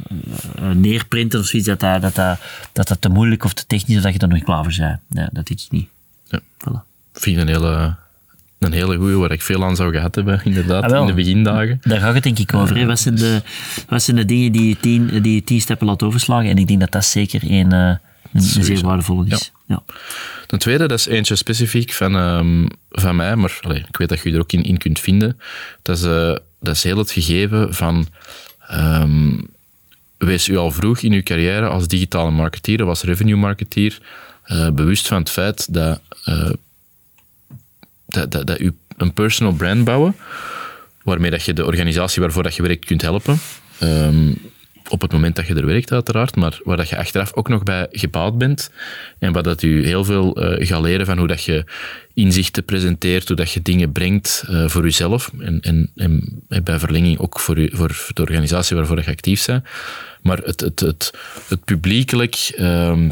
eh, 0.56 0.70
neerprinten 0.70 1.40
of 1.40 1.46
zoiets, 1.46 1.68
dat 1.68 1.80
dat, 1.80 2.02
dat, 2.02 2.16
dat, 2.16 2.40
dat 2.72 2.88
dat 2.88 3.02
te 3.02 3.10
moeilijk 3.10 3.44
of 3.44 3.54
te 3.54 3.66
technisch 3.68 3.96
is, 3.96 4.02
dat 4.02 4.14
je 4.14 4.20
er 4.20 4.28
nog 4.28 4.38
niet 4.38 4.46
klaar 4.46 4.64
voor 4.64 4.74
bent. 4.78 5.00
Nee, 5.08 5.28
dat 5.32 5.50
is 5.50 5.62
het 5.62 5.72
niet. 5.72 5.88
Ja. 6.26 6.40
Voilà. 6.40 6.80
vind 7.14 7.36
ik 7.38 7.42
een 7.42 7.48
hele, 7.48 7.96
een 8.60 8.72
hele 8.74 8.98
goeie, 8.98 9.16
waar 9.16 9.32
ik 9.32 9.42
veel 9.42 9.66
aan 9.66 9.76
zou 9.76 9.92
gehad 9.94 10.16
hebben, 10.16 10.42
inderdaad, 10.44 10.84
Ah, 10.84 10.90
wel. 10.90 11.02
in 11.02 11.08
de 11.08 11.14
begindagen. 11.14 11.80
Daar 11.82 12.00
gaat 12.00 12.14
het 12.14 12.24
denk 12.24 12.40
ik 12.40 12.54
over. 12.54 12.78
Hè. 12.78 12.86
Wat, 12.86 13.00
zijn 13.00 13.16
de, 13.16 13.42
wat 13.90 14.04
zijn 14.04 14.18
de 14.18 14.26
dingen 14.26 14.52
die 14.52 14.68
je 14.68 14.78
tien, 14.80 15.22
die 15.22 15.34
je 15.34 15.44
tien 15.44 15.62
stappen 15.62 15.88
laat 15.88 16.04
overslagen? 16.04 16.50
En 16.50 16.58
ik 16.58 16.68
denk 16.68 16.80
dat 16.80 16.92
dat 16.92 17.06
zeker 17.06 17.42
een, 17.44 17.72
eh, 17.72 17.80
een, 17.80 18.00
een 18.34 18.42
zeer 18.64 18.82
waardevolle 18.82 19.26
is. 19.28 19.52
Ja. 19.68 19.84
Ten 20.48 20.60
tweede, 20.60 20.88
dat 20.88 21.00
is 21.00 21.06
eentje 21.08 21.36
specifiek 21.36 21.92
van, 21.94 22.16
ehm, 22.16 22.66
van 22.90 23.16
mij, 23.16 23.36
maar 23.36 23.60
ik 23.90 23.98
weet 23.98 24.10
dat 24.10 24.20
je 24.22 24.32
er 24.34 24.40
ook 24.40 24.52
in, 24.52 24.64
in 24.64 24.78
kunt 24.78 25.00
vinden. 25.00 25.40
Dat 25.82 25.98
is, 25.98 26.04
eh, 26.04 26.36
dat 26.60 26.76
is 26.76 26.84
heel 26.84 26.98
het 26.98 27.12
gegeven 27.12 27.74
van... 27.74 28.08
ehm, 28.68 29.38
wees 30.18 30.48
u 30.48 30.58
al 30.58 30.72
vroeg 30.72 31.00
in 31.00 31.12
uw 31.12 31.24
carrière 31.24 31.68
als 31.68 31.88
digitale 31.88 32.32
marketeer 32.32 32.84
of 32.84 32.90
als 32.90 33.04
revenue 33.04 33.36
marketeer 33.36 34.00
eh, 34.44 34.70
bewust 34.70 35.08
van 35.08 35.18
het 35.18 35.30
feit 35.30 35.74
dat, 35.74 36.02
eh, 36.24 36.50
dat, 38.06 38.32
dat, 38.32 38.48
dat 38.48 38.60
u 38.60 38.76
een 38.98 39.14
personal 39.14 39.54
brand 39.54 39.84
bouwen, 39.84 40.16
waarmee 41.04 41.32
dat 41.32 41.44
je 41.44 41.54
de 41.54 41.66
organisatie 41.66 42.22
waarvoor 42.22 42.44
dat 42.44 42.56
je 42.56 42.62
werkt 42.62 42.86
kunt 42.86 43.02
helpen. 43.02 43.38
Ehm, 43.80 44.32
op 44.90 45.02
het 45.02 45.12
moment 45.12 45.36
dat 45.36 45.48
je 45.48 45.56
er 45.56 45.66
werkt, 45.66 45.92
uiteraard, 45.92 46.36
maar 46.36 46.60
waar 46.64 46.78
dat 46.78 46.90
je 46.90 46.98
achteraf 46.98 47.34
ook 47.34 47.50
nog 47.50 47.64
bij 47.64 47.88
gebouwd 47.92 48.38
bent. 48.38 48.72
En 49.20 49.32
wat 49.32 49.44
dat 49.44 49.62
u 49.62 49.86
heel 49.86 50.04
veel 50.04 50.36
eh, 50.36 50.68
gaat 50.68 50.82
leren 50.82 51.06
van 51.06 51.18
hoe 51.18 51.28
dat 51.28 51.44
je 51.44 51.64
inzichten 52.14 52.66
presenteert, 52.66 53.28
hoe 53.28 53.38
dat 53.38 53.52
je 53.52 53.62
dingen 53.62 53.92
brengt 53.92 54.44
eh, 54.48 54.68
voor 54.68 54.84
jezelf. 54.84 55.32
En, 55.40 55.60
en, 55.62 55.92
en 55.96 56.42
bij 56.64 56.80
verlenging 56.80 57.20
ook 57.20 57.40
voor, 57.40 57.58
u, 57.58 57.70
voor 57.74 58.10
de 58.14 58.22
organisatie 58.22 58.76
waarvoor 58.76 58.98
je 58.98 59.06
actief 59.06 59.46
bent. 59.46 59.64
Maar 60.22 60.38
het, 60.38 60.60
het, 60.62 60.80
het, 60.80 61.14
het 61.48 61.66
publiekelijk 61.66 62.52
ehm, 62.56 63.10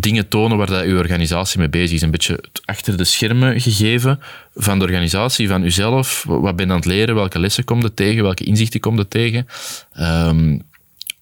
dingen 0.00 0.28
tonen 0.28 0.56
waar 0.56 0.66
dat 0.66 0.84
uw 0.84 0.98
organisatie 0.98 1.58
mee 1.58 1.68
bezig 1.68 1.92
is. 1.92 2.02
Een 2.02 2.10
beetje 2.10 2.40
achter 2.64 2.96
de 2.96 3.04
schermen 3.04 3.60
gegeven 3.60 4.20
van 4.54 4.78
de 4.78 4.84
organisatie, 4.84 5.48
van 5.48 5.64
uzelf. 5.64 6.24
Wat 6.26 6.56
ben 6.56 6.66
je 6.66 6.72
aan 6.72 6.78
het 6.78 6.86
leren? 6.86 7.14
Welke 7.14 7.38
lessen 7.38 7.64
komt 7.64 7.84
er 7.84 7.94
tegen? 7.94 8.22
Welke 8.22 8.44
inzichten 8.44 8.80
komt 8.80 8.98
er 8.98 9.08
tegen? 9.08 9.46
Ehm, 9.92 10.58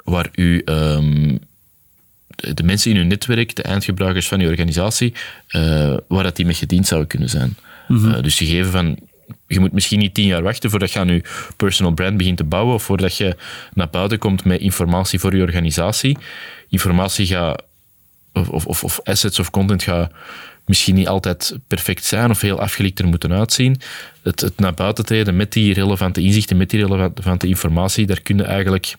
waar 0.05 0.29
u 0.35 0.63
ehm, 0.65 1.37
de, 2.27 2.63
mensen 2.63 2.91
in 2.91 2.97
uw 2.97 3.05
netwerk, 3.05 3.57
de 3.57 3.63
eindgebruikers 3.63 4.29
van 4.29 4.41
uw 4.41 4.49
organisatie, 4.49 5.15
eh, 5.47 5.97
waar 6.09 6.23
dat 6.23 6.37
die 6.37 6.45
mee 6.45 6.55
gediend 6.55 6.87
zouden 6.87 7.09
kunnen 7.09 7.29
zijn. 7.29 7.57
Eh, 7.89 8.23
dus 8.23 8.37
gegeven 8.37 8.71
van 8.71 8.99
je 9.47 9.61
moet 9.61 9.73
misschien 9.73 9.99
niet 9.99 10.15
tien 10.15 10.27
jaar 10.27 10.43
wachten 10.43 10.71
voordat 10.71 10.93
je 10.93 10.99
aan 10.99 11.09
je 11.09 11.23
personal 11.57 11.93
brand 11.93 12.17
begint 12.17 12.37
te 12.37 12.45
bouwen 12.45 12.75
of 12.75 12.83
voordat 12.83 13.17
je 13.17 13.37
naar 13.75 13.91
buiten 13.91 14.19
komt 14.19 14.45
met 14.45 14.61
informatie 14.61 15.19
voor 15.19 15.37
je 15.37 15.43
organisatie. 15.43 16.19
Informatie 16.69 17.27
gaat 17.27 17.63
of, 18.33 18.49
of, 18.49 18.67
of, 18.67 18.85
of 18.85 19.01
assets 19.03 19.39
of 19.39 19.51
content 19.51 19.83
gaat 19.83 20.11
misschien 20.67 20.95
niet 20.95 21.09
altijd 21.09 21.57
perfect 21.67 22.05
zijn 22.05 22.31
of 22.31 22.41
heel 22.41 22.61
afgelikt 22.61 22.99
er 22.99 23.07
moeten 23.07 23.33
uitzien. 23.33 23.81
Het, 24.23 24.41
het 24.41 24.59
naar 24.59 24.75
buiten 24.75 25.05
treden 25.05 25.37
met 25.37 25.53
die 25.53 25.75
relevante 25.75 26.21
inzichten, 26.21 26.57
met 26.57 26.71
die 26.71 26.87
relevante 26.87 27.47
informatie, 27.47 28.07
daar 28.07 28.21
kun 28.21 28.37
je 28.37 28.45
eigenlijk... 28.45 28.97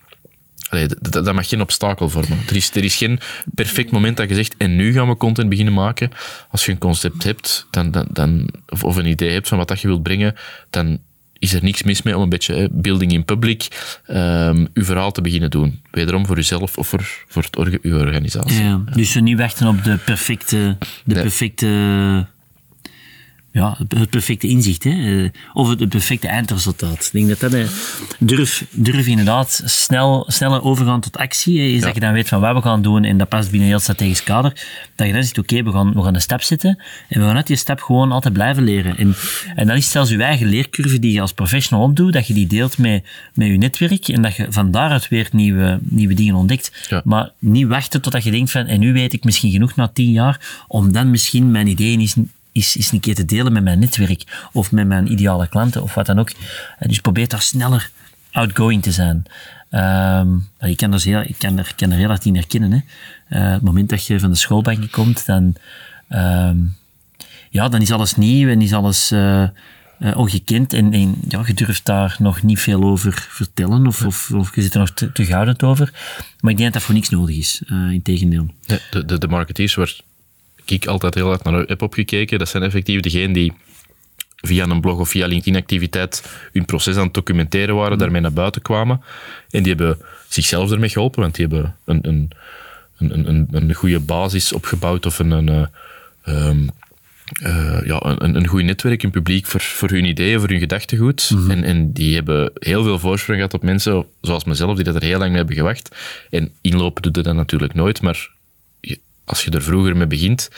Allee, 0.75 0.87
dat, 0.99 1.25
dat 1.25 1.33
mag 1.35 1.47
geen 1.49 1.61
obstakel 1.61 2.09
vormen. 2.09 2.37
Er 2.47 2.55
is, 2.55 2.71
er 2.75 2.83
is 2.83 2.95
geen 2.95 3.19
perfect 3.53 3.91
moment 3.91 4.17
dat 4.17 4.29
je 4.29 4.35
zegt 4.35 4.55
en 4.57 4.75
nu 4.75 4.93
gaan 4.93 5.07
we 5.07 5.17
content 5.17 5.49
beginnen 5.49 5.73
maken. 5.73 6.09
Als 6.49 6.65
je 6.65 6.71
een 6.71 6.77
concept 6.77 7.23
hebt 7.23 7.67
dan, 7.71 7.91
dan, 7.91 8.07
dan, 8.11 8.49
of, 8.69 8.83
of 8.83 8.95
een 8.95 9.05
idee 9.05 9.31
hebt 9.31 9.47
van 9.47 9.57
wat 9.57 9.67
dat 9.67 9.81
je 9.81 9.87
wilt 9.87 10.03
brengen, 10.03 10.35
dan 10.69 10.99
is 11.39 11.53
er 11.53 11.63
niks 11.63 11.83
mis 11.83 12.01
mee 12.01 12.15
om 12.15 12.21
een 12.23 12.29
beetje 12.29 12.53
hè, 12.55 12.67
building 12.71 13.11
in 13.11 13.25
public 13.25 13.67
uw 14.73 14.83
verhaal 14.83 15.11
te 15.11 15.21
beginnen 15.21 15.49
doen. 15.49 15.81
Wederom 15.91 16.25
voor 16.25 16.37
uzelf 16.37 16.77
of 16.77 16.87
voor, 16.87 17.23
voor 17.27 17.43
het 17.43 17.57
orga- 17.57 17.77
uw 17.81 17.97
organisatie. 17.99 18.63
Ja, 18.63 18.81
dus 18.93 19.15
niet 19.15 19.37
wachten 19.37 19.67
op 19.67 19.83
de 19.83 19.97
perfecte, 20.05 20.77
de 21.03 21.13
Nee. 21.13 21.21
perfecte, 21.23 21.67
ja, 23.55 23.77
het 23.87 24.09
perfecte 24.09 24.47
inzicht, 24.47 24.83
hè? 24.83 25.23
eh, 25.23 25.29
of 25.53 25.69
het 25.69 25.89
perfecte 25.89 26.27
eindresultaat. 26.27 27.05
Ik 27.05 27.09
denk 27.11 27.27
dat 27.27 27.39
dat 27.39 27.53
eh, 27.53 27.67
durf, 28.19 28.65
durf 28.71 29.07
inderdaad 29.07 29.61
snel, 29.65 30.25
sneller 30.27 30.63
overgaan 30.63 31.01
tot 31.01 31.17
actie. 31.17 31.59
hè, 31.59 31.65
Is 31.65 31.81
dat 31.81 31.93
je 31.93 31.99
dan 31.99 32.13
weet 32.13 32.27
van 32.27 32.39
wat 32.39 32.55
we 32.55 32.61
gaan 32.61 32.81
doen 32.81 33.03
en 33.03 33.17
dat 33.17 33.29
past 33.29 33.49
binnen 33.49 33.61
een 33.61 33.73
heel 33.73 33.79
strategisch 33.83 34.23
kader. 34.23 34.51
Dat 34.95 35.07
je 35.07 35.13
dan 35.13 35.23
zegt, 35.23 35.37
oké, 35.37 35.63
we, 35.63 35.71
gaan, 35.71 35.93
we 35.93 36.03
gaan 36.03 36.15
een 36.15 36.21
stap 36.21 36.41
zetten 36.41 36.83
en 37.09 37.19
we 37.19 37.25
gaan 37.25 37.35
uit 37.35 37.47
die 37.47 37.55
stap 37.55 37.81
gewoon 37.81 38.11
altijd 38.11 38.33
blijven 38.33 38.63
leren. 38.63 38.97
En, 38.97 39.15
en 39.55 39.67
dan 39.67 39.75
is 39.75 39.91
zelfs 39.91 40.09
je 40.09 40.23
eigen 40.23 40.47
leercurve 40.47 40.99
die 40.99 41.11
je 41.11 41.21
als 41.21 41.33
professional 41.33 41.85
opdoet, 41.85 42.13
dat 42.13 42.27
je 42.27 42.33
die 42.33 42.47
deelt 42.47 42.77
met, 42.77 43.03
met 43.33 43.47
je 43.47 43.57
netwerk 43.57 44.07
en 44.07 44.21
dat 44.21 44.35
je 44.35 44.47
van 44.49 44.71
daaruit 44.71 45.07
weer 45.07 45.27
nieuwe, 45.31 45.79
nieuwe 45.81 46.13
dingen 46.13 46.35
ontdekt. 46.35 46.87
Ja. 46.89 47.01
Maar 47.05 47.31
niet 47.39 47.67
wachten 47.67 48.01
totdat 48.01 48.23
je 48.23 48.31
denkt 48.31 48.51
van, 48.51 48.65
en 48.65 48.79
nu 48.79 48.93
weet 48.93 49.13
ik 49.13 49.23
misschien 49.23 49.51
genoeg 49.51 49.75
na 49.75 49.87
tien 49.87 50.11
jaar, 50.11 50.63
om 50.67 50.91
dan 50.91 51.11
misschien 51.11 51.51
mijn 51.51 51.67
ideeën 51.67 51.99
eens, 51.99 52.15
eens, 52.55 52.75
eens 52.75 52.91
een 52.91 52.99
keer 52.99 53.15
te 53.15 53.25
delen 53.25 53.53
met 53.53 53.63
mijn 53.63 53.79
netwerk, 53.79 54.47
of 54.51 54.71
met 54.71 54.87
mijn 54.87 55.11
ideale 55.11 55.47
klanten, 55.47 55.83
of 55.83 55.93
wat 55.93 56.05
dan 56.05 56.19
ook. 56.19 56.29
En 56.79 56.87
dus 56.87 56.99
probeer 56.99 57.27
daar 57.27 57.41
sneller 57.41 57.91
outgoing 58.31 58.81
te 58.81 58.91
zijn. 58.91 59.25
Ehm, 59.69 60.37
ik 60.59 60.77
kan, 60.77 60.91
dus 60.91 61.03
heel, 61.03 61.21
ik 61.21 61.35
kan, 61.37 61.57
er, 61.57 61.73
er 61.77 61.91
heel 61.91 62.07
hard 62.07 62.25
in 62.25 62.35
herkennen. 62.35 62.71
Hè. 62.71 62.79
Eh, 63.27 63.51
het 63.51 63.61
moment 63.61 63.89
dat 63.89 64.05
je 64.05 64.19
van 64.19 64.29
de 64.29 64.35
schoolbank 64.35 64.91
komt, 64.91 65.25
dan, 65.25 65.55
ehm, 66.07 66.57
ja, 67.49 67.69
dan 67.69 67.81
is 67.81 67.91
alles 67.91 68.15
nieuw 68.15 68.49
en 68.49 68.61
is 68.61 68.73
alles 68.73 69.11
eh, 69.11 69.43
eh, 69.43 69.49
ongekend. 70.15 70.73
En, 70.73 70.93
en 70.93 71.15
ja, 71.27 71.43
je 71.45 71.53
durft 71.53 71.85
daar 71.85 72.15
nog 72.19 72.43
niet 72.43 72.59
veel 72.59 72.83
over 72.83 73.27
vertellen 73.29 73.87
of, 73.87 74.05
of, 74.05 74.31
of 74.31 74.55
je 74.55 74.61
zit 74.61 74.73
er 74.73 74.79
nog 74.79 74.91
te, 74.91 75.11
te 75.11 75.55
over. 75.63 75.93
Maar 76.39 76.51
ik 76.51 76.57
denk 76.57 76.59
dat 76.59 76.73
dat 76.73 76.83
voor 76.83 76.93
niks 76.93 77.09
nodig 77.09 77.35
is, 77.35 77.61
in 77.67 78.01
tegendeel. 78.03 78.53
De, 78.65 78.81
de, 78.91 79.05
de, 79.05 79.17
de 79.17 79.27
marketeers 79.27 79.75
waar 79.75 79.95
ik 80.71 80.85
altijd 80.85 81.13
heel 81.13 81.27
hard 81.27 81.43
naar 81.43 81.53
heb 81.53 81.81
opgekeken, 81.81 82.39
dat 82.39 82.49
zijn 82.49 82.63
effectief 82.63 82.99
degenen 82.99 83.33
die 83.33 83.53
via 84.35 84.65
een 84.65 84.81
blog 84.81 84.99
of 84.99 85.09
via 85.09 85.27
LinkedIn-activiteit 85.27 86.23
hun 86.53 86.65
proces 86.65 86.95
aan 86.95 87.03
het 87.03 87.13
documenteren 87.13 87.75
waren, 87.75 87.97
daarmee 87.97 88.21
naar 88.21 88.33
buiten 88.33 88.61
kwamen. 88.61 89.01
En 89.49 89.63
die 89.63 89.73
hebben 89.75 89.97
zichzelf 90.27 90.71
ermee 90.71 90.89
geholpen, 90.89 91.21
want 91.21 91.35
die 91.35 91.47
hebben 91.47 91.75
een, 91.85 91.99
een, 92.01 92.31
een, 92.97 93.29
een, 93.29 93.47
een 93.51 93.73
goede 93.73 93.99
basis 93.99 94.53
opgebouwd 94.53 95.05
of 95.05 95.19
een, 95.19 95.31
een, 95.31 95.69
um, 96.27 96.69
uh, 97.43 97.85
ja, 97.85 97.99
een, 98.01 98.35
een 98.35 98.47
goed 98.47 98.63
netwerk, 98.63 99.03
een 99.03 99.11
publiek 99.11 99.45
voor, 99.45 99.61
voor 99.61 99.89
hun 99.89 100.05
ideeën, 100.05 100.39
voor 100.39 100.49
hun 100.49 100.59
gedachtegoed. 100.59 101.29
Mm 101.33 101.37
-hmm. 101.37 101.51
en, 101.51 101.63
en 101.63 101.91
die 101.91 102.15
hebben 102.15 102.51
heel 102.53 102.83
veel 102.83 102.99
voorsprong 102.99 103.37
gehad 103.37 103.53
op 103.53 103.63
mensen 103.63 104.05
zoals 104.21 104.43
mezelf, 104.43 104.75
die 104.75 104.83
dat 104.83 104.95
er 104.95 105.03
heel 105.03 105.17
lang 105.17 105.29
mee 105.29 105.37
hebben 105.37 105.55
gewacht. 105.55 105.95
En 106.29 106.51
inlopen 106.61 107.01
doet 107.01 107.13
dat 107.13 107.35
natuurlijk 107.35 107.73
nooit, 107.73 108.01
maar 108.01 108.29
als 109.25 109.43
je 109.43 109.51
er 109.51 109.63
vroeger 109.63 109.97
mee 109.97 110.07
begint, 110.07 110.49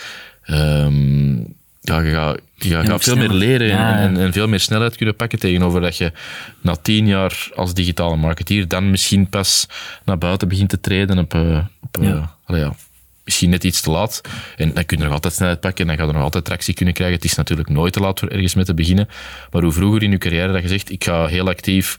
um, 0.46 1.56
ja, 1.80 2.00
je 2.00 2.12
gaat, 2.12 2.40
je 2.54 2.84
gaat, 2.84 3.02
veel 3.04 3.16
meer 3.16 3.32
leren 3.32 3.66
ja, 3.66 3.98
en, 3.98 4.32
veel 4.32 4.48
meer 4.48 4.60
snelheid 4.60 4.96
kunnen 4.96 5.16
pakken 5.16 5.38
tegenover 5.38 5.80
dat 5.80 5.96
je 5.96 6.12
na 6.60 6.76
tien 6.76 7.06
jaar 7.06 7.48
als 7.54 7.74
digitale 7.74 8.16
marketeer 8.16 8.68
dan 8.68 8.90
misschien 8.90 9.28
pas 9.28 9.68
naar 10.04 10.18
buiten 10.18 10.48
begint 10.48 10.68
te 10.68 10.80
treden 10.80 11.18
op, 11.18 11.34
uh, 11.34 11.64
op 11.82 11.96
ja. 12.00 12.08
Uh, 12.08 12.26
allee, 12.44 12.60
ja, 12.60 12.74
misschien 13.24 13.50
net 13.50 13.64
iets 13.64 13.80
te 13.80 13.90
laat. 13.90 14.20
En 14.56 14.74
dan 14.74 14.84
kun 14.84 14.98
je 14.98 15.04
nog 15.04 15.12
altijd 15.12 15.34
snelheid 15.34 15.60
pakken 15.60 15.80
en 15.80 15.86
dan 15.86 15.96
ga 15.96 16.10
je 16.10 16.16
nog 16.16 16.22
altijd 16.22 16.44
tractie 16.44 16.74
kunnen 16.74 16.94
krijgen. 16.94 17.16
Het 17.16 17.24
is 17.24 17.34
natuurlijk 17.34 17.68
nooit 17.68 17.92
te 17.92 18.00
laat 18.00 18.18
voor 18.18 18.28
ergens 18.28 18.54
mee 18.54 18.64
te 18.64 18.74
beginnen. 18.74 19.08
Maar 19.50 19.62
hoe 19.62 19.72
vroeger 19.72 20.02
in 20.02 20.10
je 20.10 20.18
carrière 20.18 20.52
dat 20.52 20.62
je 20.62 20.68
zegt, 20.68 20.90
ik 20.90 21.04
ga 21.04 21.26
heel 21.26 21.48
actief 21.48 21.98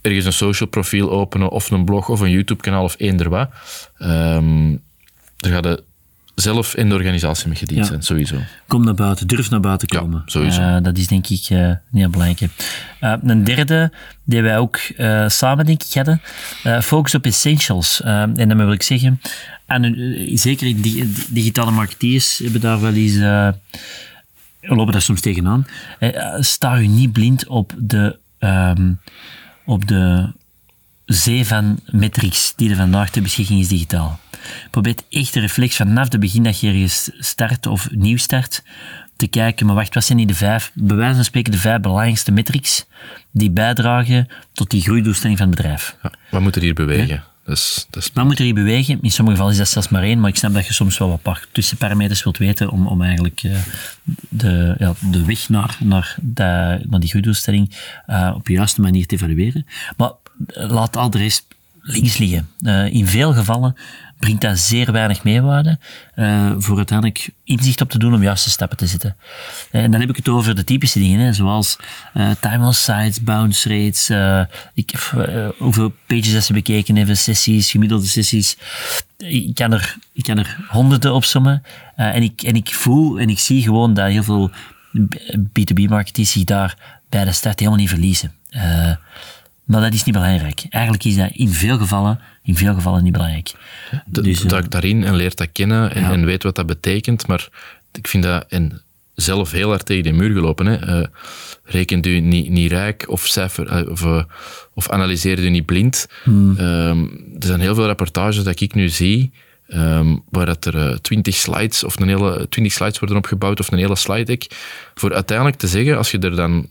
ergens 0.00 0.24
een 0.24 0.32
social 0.32 0.68
profiel 0.68 1.10
openen 1.10 1.50
of 1.50 1.70
een 1.70 1.84
blog 1.84 2.08
of 2.08 2.20
een 2.20 2.30
YouTube 2.30 2.62
kanaal 2.62 2.84
of 2.84 2.94
eender 2.98 3.28
wat. 3.28 3.50
Um, 3.98 4.82
dan 5.44 5.62
ga 5.62 5.68
je 5.68 5.82
zelf 6.34 6.74
in 6.74 6.88
de 6.88 6.94
organisatie 6.94 7.48
mee 7.48 7.56
gediend 7.56 7.78
ja. 7.78 7.84
zijn, 7.84 8.02
sowieso. 8.02 8.36
Kom 8.66 8.84
naar 8.84 8.94
buiten, 8.94 9.26
durf 9.26 9.50
naar 9.50 9.60
buiten 9.60 9.88
komen. 9.88 10.18
Ja, 10.18 10.30
sowieso. 10.30 10.60
Uh, 10.60 10.76
dat 10.82 10.98
is 10.98 11.06
denk 11.06 11.28
ik 11.28 11.50
uh, 11.50 11.70
heel 11.92 12.08
belangrijk. 12.08 12.50
Uh, 13.00 13.14
een 13.22 13.44
derde, 13.44 13.92
die 14.24 14.42
wij 14.42 14.58
ook 14.58 14.80
samen 15.26 15.66
denk 15.66 15.82
ik 15.82 15.94
hadden, 15.94 16.20
focus 16.82 17.14
op 17.14 17.24
essentials. 17.24 18.00
en 18.00 18.34
dan 18.34 18.56
wil 18.56 18.72
ik 18.72 18.82
zeggen, 18.82 19.20
en, 19.66 19.94
zeker 20.38 20.82
die, 20.82 21.12
digitale 21.28 21.70
marketeers 21.70 22.38
hebben 22.38 22.60
daar 22.60 22.80
wel 22.80 22.94
eens... 22.94 23.16
we 23.16 23.54
lopen 24.60 24.92
daar 24.92 25.02
soms 25.02 25.20
tegenaan. 25.20 25.66
sta 26.38 26.78
u 26.78 26.86
niet 26.86 27.12
blind 27.12 27.46
op 27.46 27.74
de, 27.78 28.18
um, 28.38 29.00
op 29.64 29.88
de 29.88 30.32
zee 31.06 31.46
van 31.46 31.80
metrics 31.86 32.52
die 32.56 32.70
er 32.70 32.76
vandaag 32.76 33.10
ter 33.10 33.22
beschikking 33.22 33.60
is 33.60 33.68
digitaal. 33.68 34.20
Probeer 34.70 34.94
echt 35.10 35.32
de 35.32 35.40
reflex 35.40 35.76
vanaf 35.76 36.12
het 36.12 36.20
begin 36.20 36.42
dat 36.42 36.60
je 36.60 36.68
ergens 36.68 37.10
start 37.18 37.66
of 37.66 37.88
nieuw 37.90 38.16
start, 38.16 38.62
te 39.16 39.26
kijken, 39.26 39.66
maar 39.66 39.74
wacht, 39.74 39.94
wat 39.94 40.04
zijn 40.04 40.18
die 40.18 40.26
de 40.26 40.34
vijf, 40.34 40.70
bij 40.74 40.96
wijze 40.96 41.14
van 41.14 41.24
spreken 41.24 41.52
de 41.52 41.58
vijf 41.58 41.80
belangrijkste 41.80 42.32
metrics 42.32 42.86
die 43.30 43.50
bijdragen 43.50 44.28
tot 44.52 44.70
die 44.70 44.82
groeidoelstelling 44.82 45.38
van 45.38 45.46
het 45.46 45.56
bedrijf. 45.56 45.96
Ja, 46.02 46.12
wat 46.30 46.40
moet 46.40 46.56
er 46.56 46.62
hier 46.62 46.74
bewegen? 46.74 47.06
Ja? 47.06 47.24
Wat 48.12 48.24
moet 48.24 48.38
er 48.38 48.44
hier 48.44 48.54
bewegen? 48.54 48.98
In 49.02 49.10
sommige 49.10 49.36
gevallen 49.36 49.52
is 49.52 49.58
dat 49.58 49.68
zelfs 49.68 49.88
maar 49.88 50.02
één, 50.02 50.20
maar 50.20 50.30
ik 50.30 50.36
snap 50.36 50.54
dat 50.54 50.66
je 50.66 50.72
soms 50.72 50.98
wel 50.98 51.20
wat 51.22 51.46
tussenparameters 51.52 52.22
wilt 52.22 52.38
weten 52.38 52.70
om, 52.70 52.86
om 52.86 53.02
eigenlijk 53.02 53.42
uh, 53.42 53.56
de, 54.28 54.74
ja, 54.78 54.94
de 55.10 55.24
weg 55.24 55.48
naar, 55.48 55.76
naar, 55.80 56.16
de, 56.20 56.80
naar 56.88 57.00
die 57.00 57.08
groeidoelstelling 57.08 57.76
uh, 58.06 58.32
op 58.34 58.46
de 58.46 58.52
juiste 58.52 58.80
manier 58.80 59.06
te 59.06 59.14
evalueren. 59.14 59.66
Maar 59.96 60.10
laat 60.46 60.96
al 60.96 61.10
de 61.10 61.18
links 61.84 62.16
liggen. 62.16 62.48
Uh, 62.60 62.92
in 62.92 63.06
veel 63.06 63.32
gevallen 63.32 63.76
brengt 64.18 64.40
dat 64.40 64.58
zeer 64.58 64.92
weinig 64.92 65.22
meerwaarde 65.22 65.78
uh, 66.16 66.52
voor 66.56 66.76
uiteindelijk 66.76 67.30
inzicht 67.44 67.80
op 67.80 67.90
te 67.90 67.98
doen 67.98 68.14
om 68.14 68.22
juiste 68.22 68.50
stappen 68.50 68.76
te 68.76 68.86
zetten. 68.86 69.16
Uh, 69.72 69.82
en 69.82 69.90
dan 69.90 70.00
heb 70.00 70.10
ik 70.10 70.16
het 70.16 70.28
over 70.28 70.54
de 70.54 70.64
typische 70.64 70.98
dingen, 70.98 71.34
zoals 71.34 71.76
uh, 72.14 72.30
time 72.40 72.66
on 72.66 72.74
sites, 72.74 73.22
bounce 73.22 73.68
rates, 73.68 74.10
ik, 74.74 75.12
hoeveel 75.58 75.92
pages 76.06 76.32
dat 76.32 76.44
ze 76.44 76.52
bekeken 76.52 76.96
hebben, 76.96 77.16
sessies, 77.16 77.70
gemiddelde 77.70 78.06
sessies. 78.06 78.56
Ik 79.16 79.54
kan 79.54 79.72
er, 79.72 79.96
ik 80.12 80.22
kan 80.22 80.38
er 80.38 80.56
honderden 80.68 81.14
opsommen. 81.14 81.62
en, 81.96 82.22
ik, 82.22 82.42
en 82.42 82.54
ik 82.54 82.74
voel 82.74 83.20
en 83.20 83.28
ik 83.28 83.38
zie 83.38 83.62
gewoon 83.62 83.94
dat 83.94 84.08
heel 84.08 84.22
veel 84.22 84.50
B2B-marketeers 85.32 86.30
zich 86.30 86.44
daar 86.44 86.98
bij 87.08 87.24
de 87.24 87.32
start 87.32 87.58
helemaal 87.58 87.80
niet 87.80 87.88
verliezen. 87.88 88.32
Maar 89.64 89.80
dat 89.80 89.92
is 89.92 90.04
niet 90.04 90.14
belangrijk. 90.14 90.66
Eigenlijk 90.70 91.04
is 91.04 91.16
dat 91.16 91.30
in 91.32 91.48
veel 91.48 91.78
gevallen, 91.78 92.20
in 92.42 92.56
veel 92.56 92.74
gevallen 92.74 93.02
niet 93.02 93.12
belangrijk. 93.12 93.52
De, 94.06 94.22
dus, 94.22 94.40
duik 94.40 94.70
daarin 94.70 95.04
en 95.04 95.14
leert 95.14 95.36
dat 95.36 95.52
kennen 95.52 95.94
en, 95.94 96.02
ja. 96.02 96.12
en, 96.12 96.24
weet 96.24 96.42
wat 96.42 96.56
dat 96.56 96.66
betekent. 96.66 97.26
Maar 97.26 97.48
ik 97.92 98.08
vind 98.08 98.22
dat 98.22 98.44
en 98.48 98.82
zelf 99.14 99.50
heel 99.50 99.68
hard 99.68 99.86
tegen 99.86 100.02
de 100.02 100.12
muur 100.12 100.32
gelopen. 100.32 100.66
Hè. 100.66 100.98
Uh, 100.98 101.06
rekent 101.64 102.06
u 102.06 102.20
niet, 102.20 102.48
niet 102.48 102.70
rijk 102.70 103.04
of, 103.08 103.26
cijfer, 103.26 103.82
uh, 103.82 103.90
of, 103.90 104.04
uh, 104.04 104.22
of 104.74 104.90
analyseert 104.90 105.38
u 105.38 105.48
niet 105.48 105.66
blind. 105.66 106.06
Hmm. 106.22 106.58
Um, 106.58 107.24
er 107.38 107.46
zijn 107.46 107.60
heel 107.60 107.74
veel 107.74 107.86
rapportages 107.86 108.42
dat 108.42 108.60
ik 108.60 108.74
nu 108.74 108.88
zie. 108.88 109.32
Um, 109.68 110.22
waar 110.30 110.46
dat 110.46 110.64
er 110.64 111.00
twintig 111.00 111.34
slides 111.34 111.84
of 111.84 112.00
een 112.00 112.08
hele 112.08 112.46
twintig 112.48 112.72
slides 112.72 112.98
worden 112.98 113.16
opgebouwd 113.16 113.60
of 113.60 113.72
een 113.72 113.78
hele 113.78 113.96
slide 113.96 114.24
deck. 114.24 114.46
Voor 114.94 115.14
uiteindelijk 115.14 115.56
te 115.56 115.66
zeggen, 115.66 115.96
als 115.96 116.10
je 116.10 116.18
er 116.18 116.36
dan 116.36 116.68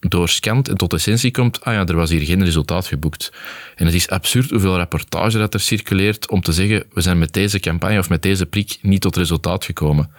doorscant 0.00 0.68
en 0.68 0.76
tot 0.76 0.92
essentie 0.92 1.30
komt, 1.30 1.64
ah 1.64 1.74
ja, 1.74 1.86
er 1.86 1.96
was 1.96 2.10
hier 2.10 2.22
geen 2.22 2.44
resultaat 2.44 2.86
geboekt. 2.86 3.32
En 3.74 3.86
het 3.86 3.94
is 3.94 4.08
absurd 4.08 4.50
hoeveel 4.50 4.76
rapportage 4.76 5.38
dat 5.38 5.54
er 5.54 5.60
circuleert 5.60 6.30
om 6.30 6.40
te 6.40 6.52
zeggen, 6.52 6.84
we 6.92 7.00
zijn 7.00 7.18
met 7.18 7.32
deze 7.32 7.60
campagne 7.60 7.98
of 7.98 8.08
met 8.08 8.22
deze 8.22 8.46
prik 8.46 8.78
niet 8.82 9.00
tot 9.00 9.16
resultaat 9.16 9.64
gekomen. 9.64 10.10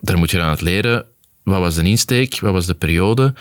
Daar 0.00 0.18
moet 0.18 0.30
je 0.30 0.40
aan 0.40 0.50
het 0.50 0.60
leren, 0.60 1.04
wat 1.42 1.60
was 1.60 1.74
de 1.74 1.82
insteek, 1.82 2.40
wat 2.40 2.52
was 2.52 2.66
de 2.66 2.74
periode, 2.74 3.34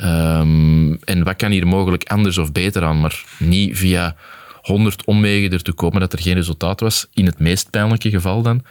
um, 0.00 0.98
en 1.04 1.24
wat 1.24 1.36
kan 1.36 1.50
hier 1.50 1.66
mogelijk 1.66 2.04
anders 2.04 2.38
of 2.38 2.52
beter 2.52 2.84
aan, 2.84 3.00
maar 3.00 3.24
niet 3.38 3.78
via 3.78 4.16
honderd 4.62 5.04
omwegen 5.04 5.52
ertoe 5.52 5.74
komen 5.74 6.00
dat 6.00 6.12
er 6.12 6.22
geen 6.22 6.34
resultaat 6.34 6.80
was, 6.80 7.06
in 7.12 7.26
het 7.26 7.38
meest 7.38 7.70
pijnlijke 7.70 8.10
geval 8.10 8.42
dan. 8.42 8.64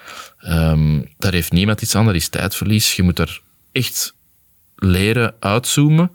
Um, 0.47 1.09
daar 1.17 1.33
heeft 1.33 1.51
niemand 1.51 1.81
iets 1.81 1.95
aan, 1.95 2.05
dat 2.05 2.15
is 2.15 2.29
tijdverlies. 2.29 2.95
Je 2.95 3.03
moet 3.03 3.15
daar 3.15 3.41
echt 3.71 4.13
leren 4.75 5.35
uitzoomen 5.39 6.11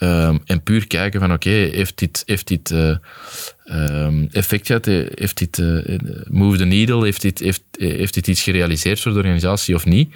um, 0.00 0.40
en 0.44 0.62
puur 0.62 0.86
kijken 0.86 1.20
van 1.20 1.32
oké, 1.32 1.48
okay, 1.48 1.68
heeft 1.70 1.98
dit, 1.98 2.22
heeft 2.26 2.46
dit 2.46 2.70
uh, 2.70 2.96
um, 3.64 4.28
effect 4.32 4.66
gehad, 4.66 4.84
heeft 4.84 5.38
dit 5.38 5.58
uh, 5.58 5.98
move 6.28 6.56
the 6.56 6.64
needle, 6.64 7.04
heeft 7.04 7.22
dit, 7.22 7.38
heeft, 7.38 7.62
heeft 7.78 8.14
dit 8.14 8.26
iets 8.26 8.42
gerealiseerd 8.42 9.00
voor 9.00 9.12
de 9.12 9.18
organisatie 9.18 9.74
of 9.74 9.84
niet? 9.84 10.14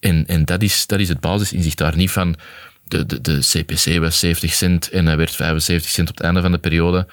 En, 0.00 0.26
en 0.26 0.44
dat, 0.44 0.62
is, 0.62 0.86
dat 0.86 1.00
is 1.00 1.08
het 1.08 1.20
basisinzicht 1.20 1.78
daar. 1.78 1.96
Niet 1.96 2.10
van 2.10 2.36
de, 2.84 3.06
de, 3.06 3.20
de 3.20 3.38
CPC 3.38 4.00
was 4.00 4.18
70 4.18 4.52
cent 4.52 4.90
en 4.90 5.06
hij 5.06 5.16
werd 5.16 5.34
75 5.34 5.90
cent 5.90 6.08
op 6.08 6.16
het 6.16 6.24
einde 6.24 6.40
van 6.40 6.52
de 6.52 6.58
periode. 6.58 7.06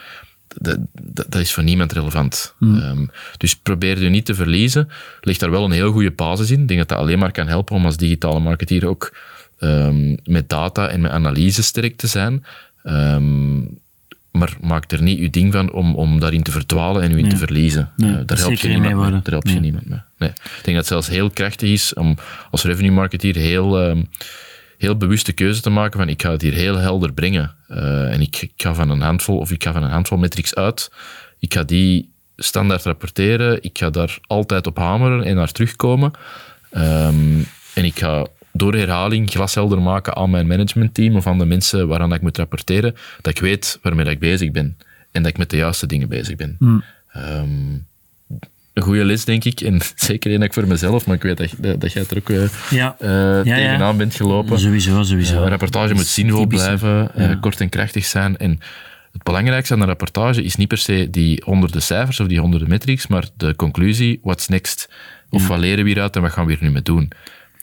Dat, 0.48 0.77
dat, 1.01 1.32
dat 1.32 1.41
is 1.41 1.53
voor 1.53 1.63
niemand 1.63 1.91
relevant. 1.91 2.56
Mm. 2.60 2.77
Um, 2.77 3.10
dus 3.38 3.56
probeer 3.56 4.01
je 4.01 4.10
niet 4.10 4.25
te 4.25 4.36
verliezen. 4.36 4.89
Ligt 5.22 5.39
daar 5.39 5.51
wel 5.51 5.65
een 5.65 5.72
heel 5.72 5.91
goede 5.91 6.12
basis 6.12 6.51
in. 6.51 6.62
Ik 6.62 6.68
denk 6.68 6.79
dat 6.79 6.89
dat 6.89 6.98
alleen 6.98 7.20
maar 7.20 7.32
kan 7.32 7.48
helpen 7.48 7.75
om 7.75 7.86
als 7.86 7.98
digitale 7.98 8.39
marketeer 8.39 8.88
ook 8.88 9.13
um, 9.60 10.18
met 10.24 10.50
data 10.50 10.88
en 10.88 11.01
met 11.01 11.12
analyse 11.12 11.63
sterk 11.63 11.98
te 11.98 12.08
zijn. 12.08 12.46
Um, 12.84 13.80
maar 14.32 14.58
maak 14.62 14.92
er 14.92 15.01
niet 15.01 15.20
uw 15.20 15.30
ding 15.30 15.54
van 15.54 15.72
om, 15.72 15.96
om 15.96 16.20
daarin 16.20 16.44
te 16.44 16.51
verdwalen 16.51 17.01
en 17.01 17.12
u 17.12 17.16
in 17.16 17.22
nee. 17.22 17.32
te 17.32 17.38
verliezen. 17.38 17.92
Nee, 17.96 18.12
uh, 18.12 18.20
daar 18.25 18.38
help 18.38 18.54
je 18.54 18.68
niemand 18.68 18.96
mee. 18.96 19.12
Daar 19.12 19.22
help 19.24 19.44
nee. 19.44 19.54
je 19.54 19.60
niemand 19.60 19.86
mee. 19.86 20.00
Nee. 20.18 20.30
Ik 20.30 20.36
denk 20.46 20.66
dat 20.66 20.75
het 20.75 20.86
zelfs 20.86 21.08
heel 21.08 21.30
krachtig 21.30 21.70
is 21.70 21.94
om 21.94 22.18
als 22.51 22.63
revenue 22.63 22.92
marketeer 22.92 23.36
heel, 23.36 23.84
um, 23.89 24.10
heel 24.78 24.98
bewuste 24.98 25.32
keuze 25.32 25.62
te 25.62 25.70
maken 25.70 26.00
van 26.00 26.10
ik 26.10 26.22
ga 26.22 26.32
het 26.32 26.42
hier 26.42 26.54
heel 26.54 26.78
helder 26.78 27.13
brengen. 27.13 27.56
Uh, 27.70 28.13
en 28.13 28.22
ik, 28.22 28.42
ik, 28.42 28.51
ga 28.58 28.74
van 28.74 28.89
een 28.89 29.01
handvol 29.01 29.38
of 29.38 29.51
ik 29.51 29.63
ga 29.63 29.72
van 29.72 29.84
een 29.84 29.89
handvol 29.89 30.18
metrics 30.18 30.56
uit. 30.56 30.92
Ik 31.39 31.54
ga 31.54 31.63
die 31.63 32.10
standaard 32.36 32.84
rapporteren. 32.84 33.63
Ik 33.63 33.78
ga 33.78 33.89
daar 33.89 34.18
altijd 34.28 34.68
op 34.68 34.78
hameren 34.78 35.24
en 35.24 35.36
naar 35.36 35.51
terugkomen. 35.51 36.12
Um, 36.72 37.48
en 37.74 37.86
ik 37.86 38.00
ga 38.00 38.25
door 38.60 38.75
herhaling 38.75 39.30
glashelder 39.30 39.82
maken 39.82 40.16
aan 40.16 40.30
mijn 40.30 40.48
managementteam 40.48 41.16
of 41.16 41.28
aan 41.28 41.38
de 41.38 41.46
mensen 41.46 41.88
waaraan 41.88 42.13
ik 42.13 42.22
moet 42.22 42.38
rapporteren, 42.38 42.96
dat 43.22 43.34
ik 43.34 43.42
weet 43.42 43.80
waarmee 43.82 44.06
ik 44.06 44.20
bezig 44.20 44.51
ben 44.51 44.78
en 45.12 45.22
dat 45.22 45.32
ik 45.32 45.38
met 45.38 45.50
de 45.50 45.58
juiste 45.58 45.88
dingen 45.88 46.10
bezig 46.10 46.36
ben. 46.36 46.56
Mm. 46.60 46.84
Um, 47.18 47.88
een 48.74 48.84
goede 48.84 49.06
les, 49.06 49.25
denk 49.25 49.44
ik. 49.44 49.62
En 49.62 49.80
zeker 49.96 50.32
één 50.32 50.42
ik 50.42 50.54
voor 50.54 50.68
mezelf, 50.68 51.06
maar 51.06 51.16
ik 51.16 51.22
weet 51.22 51.38
dat, 51.38 51.54
dat, 51.58 51.82
dat 51.82 51.94
jij 51.94 52.06
er 52.10 52.18
ook 52.18 52.30
uh, 52.30 52.44
ja. 52.70 52.96
Uh, 53.01 53.10
ja, 53.44 53.56
tegenaan 53.56 53.92
ja. 53.92 53.94
bent 53.94 54.16
gelopen. 54.16 54.60
Sowieso, 54.60 55.04
sowieso. 55.04 55.36
Uh, 55.36 55.42
een 55.42 55.50
rapportage 55.50 55.94
moet 55.94 56.06
zinvol 56.06 56.46
blijven, 56.46 57.38
kort 57.42 57.62
en 57.62 57.70
krachtig 57.70 58.06
zijn. 58.06 58.38
En 58.38 58.60
het 59.12 59.24
belangrijkste 59.24 59.74
aan 59.74 59.82
een 59.82 59.88
rapportage 59.88 60.44
is 60.44 60.56
niet 60.56 60.68
per 60.68 60.78
se 60.78 61.08
die 61.10 61.42
honderden 61.46 61.82
cijfers 61.82 62.20
of 62.20 62.28
die 62.28 62.39
honderden 62.39 62.70
metrics, 62.70 63.08
maar 63.08 63.25
de 63.38 63.56
conclusie, 63.56 64.20
what's 64.24 64.48
next? 64.48 64.89
Of 65.30 65.48
wat 65.48 65.60
leren 65.60 65.84
we 65.84 65.89
hieruit 65.89 66.16
en 66.16 66.22
wat 66.22 66.32
gaan 66.32 66.46
we 66.46 66.51
hier 66.51 66.63
nu 66.63 66.72
mee 66.72 66.82
doen? 66.82 67.12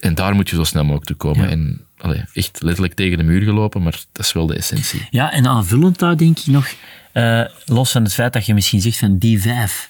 En 0.01 0.15
daar 0.15 0.35
moet 0.35 0.51
je 0.51 0.57
zo 0.57 0.65
snel 0.65 0.83
mogelijk 0.83 1.07
toe 1.07 1.17
komen. 1.17 1.49
En 1.49 1.81
allee, 1.99 2.25
echt 2.35 2.63
letterlijk 2.63 2.95
tegen 2.95 3.19
de 3.19 3.25
muur 3.25 3.43
gelopen, 3.43 3.83
maar 3.83 4.01
dat 4.13 4.25
is 4.25 4.33
wel 4.33 4.47
de 4.47 4.57
essentie. 4.57 5.07
Ja, 5.11 5.33
en 5.33 5.47
aanvullend 5.47 5.99
daar 5.99 6.17
denk 6.17 6.39
ik 6.39 6.47
nog, 6.47 6.75
eh, 7.13 7.43
los 7.65 7.91
van 7.93 8.03
het 8.03 8.15
feit 8.15 8.33
dat 8.33 8.47
je 8.47 8.55
misschien 8.55 8.81
zegt 8.81 8.99
van 8.99 9.19
die 9.19 9.41
vijf 9.41 9.89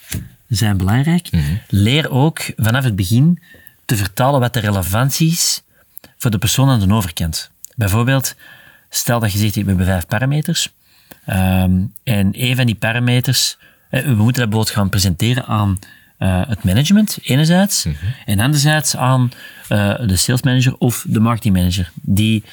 zijn 0.49 0.77
belangrijk, 0.77 1.29
leer 1.69 2.11
ook 2.11 2.41
vanaf 2.57 2.85
het 2.85 2.97
begin 2.97 3.43
te 3.85 3.97
vertalen 3.97 4.41
wat 4.41 4.55
de 4.55 4.61
relevantie 4.61 5.31
is 5.31 5.63
voor 6.19 6.31
de 6.31 6.39
persoon 6.39 6.69
aan 6.69 6.89
de 6.89 6.95
overkant. 6.95 7.51
Bijvoorbeeld, 7.77 8.35
stel 8.91 9.21
dat 9.21 9.33
je 9.33 9.39
zegt, 9.39 9.55
we 9.55 9.63
hebben 9.65 9.87
vijf 9.87 10.07
parameters. 10.07 10.75
ehm, 11.25 11.81
en 12.05 12.29
een 12.33 12.57
van 12.57 12.67
die 12.67 12.75
parameters, 12.75 13.57
eh, 13.91 14.03
we 14.03 14.09
moeten 14.09 14.27
dat 14.41 14.51
bijvoorbeeld 14.51 14.71
gaan 14.71 14.89
presenteren 14.89 15.47
aan 15.47 15.79
eh, 16.19 16.43
het 16.49 16.65
management, 16.65 17.19
enerzijds, 17.23 17.87
en 18.25 18.41
anderzijds 18.41 18.97
aan 18.97 19.31
eh, 19.69 19.95
de 20.07 20.17
sales 20.17 20.43
manager 20.43 20.77
of 20.79 21.05
de 21.09 21.21
marketing 21.21 21.55
manager. 21.55 21.91
Die, 21.95 22.45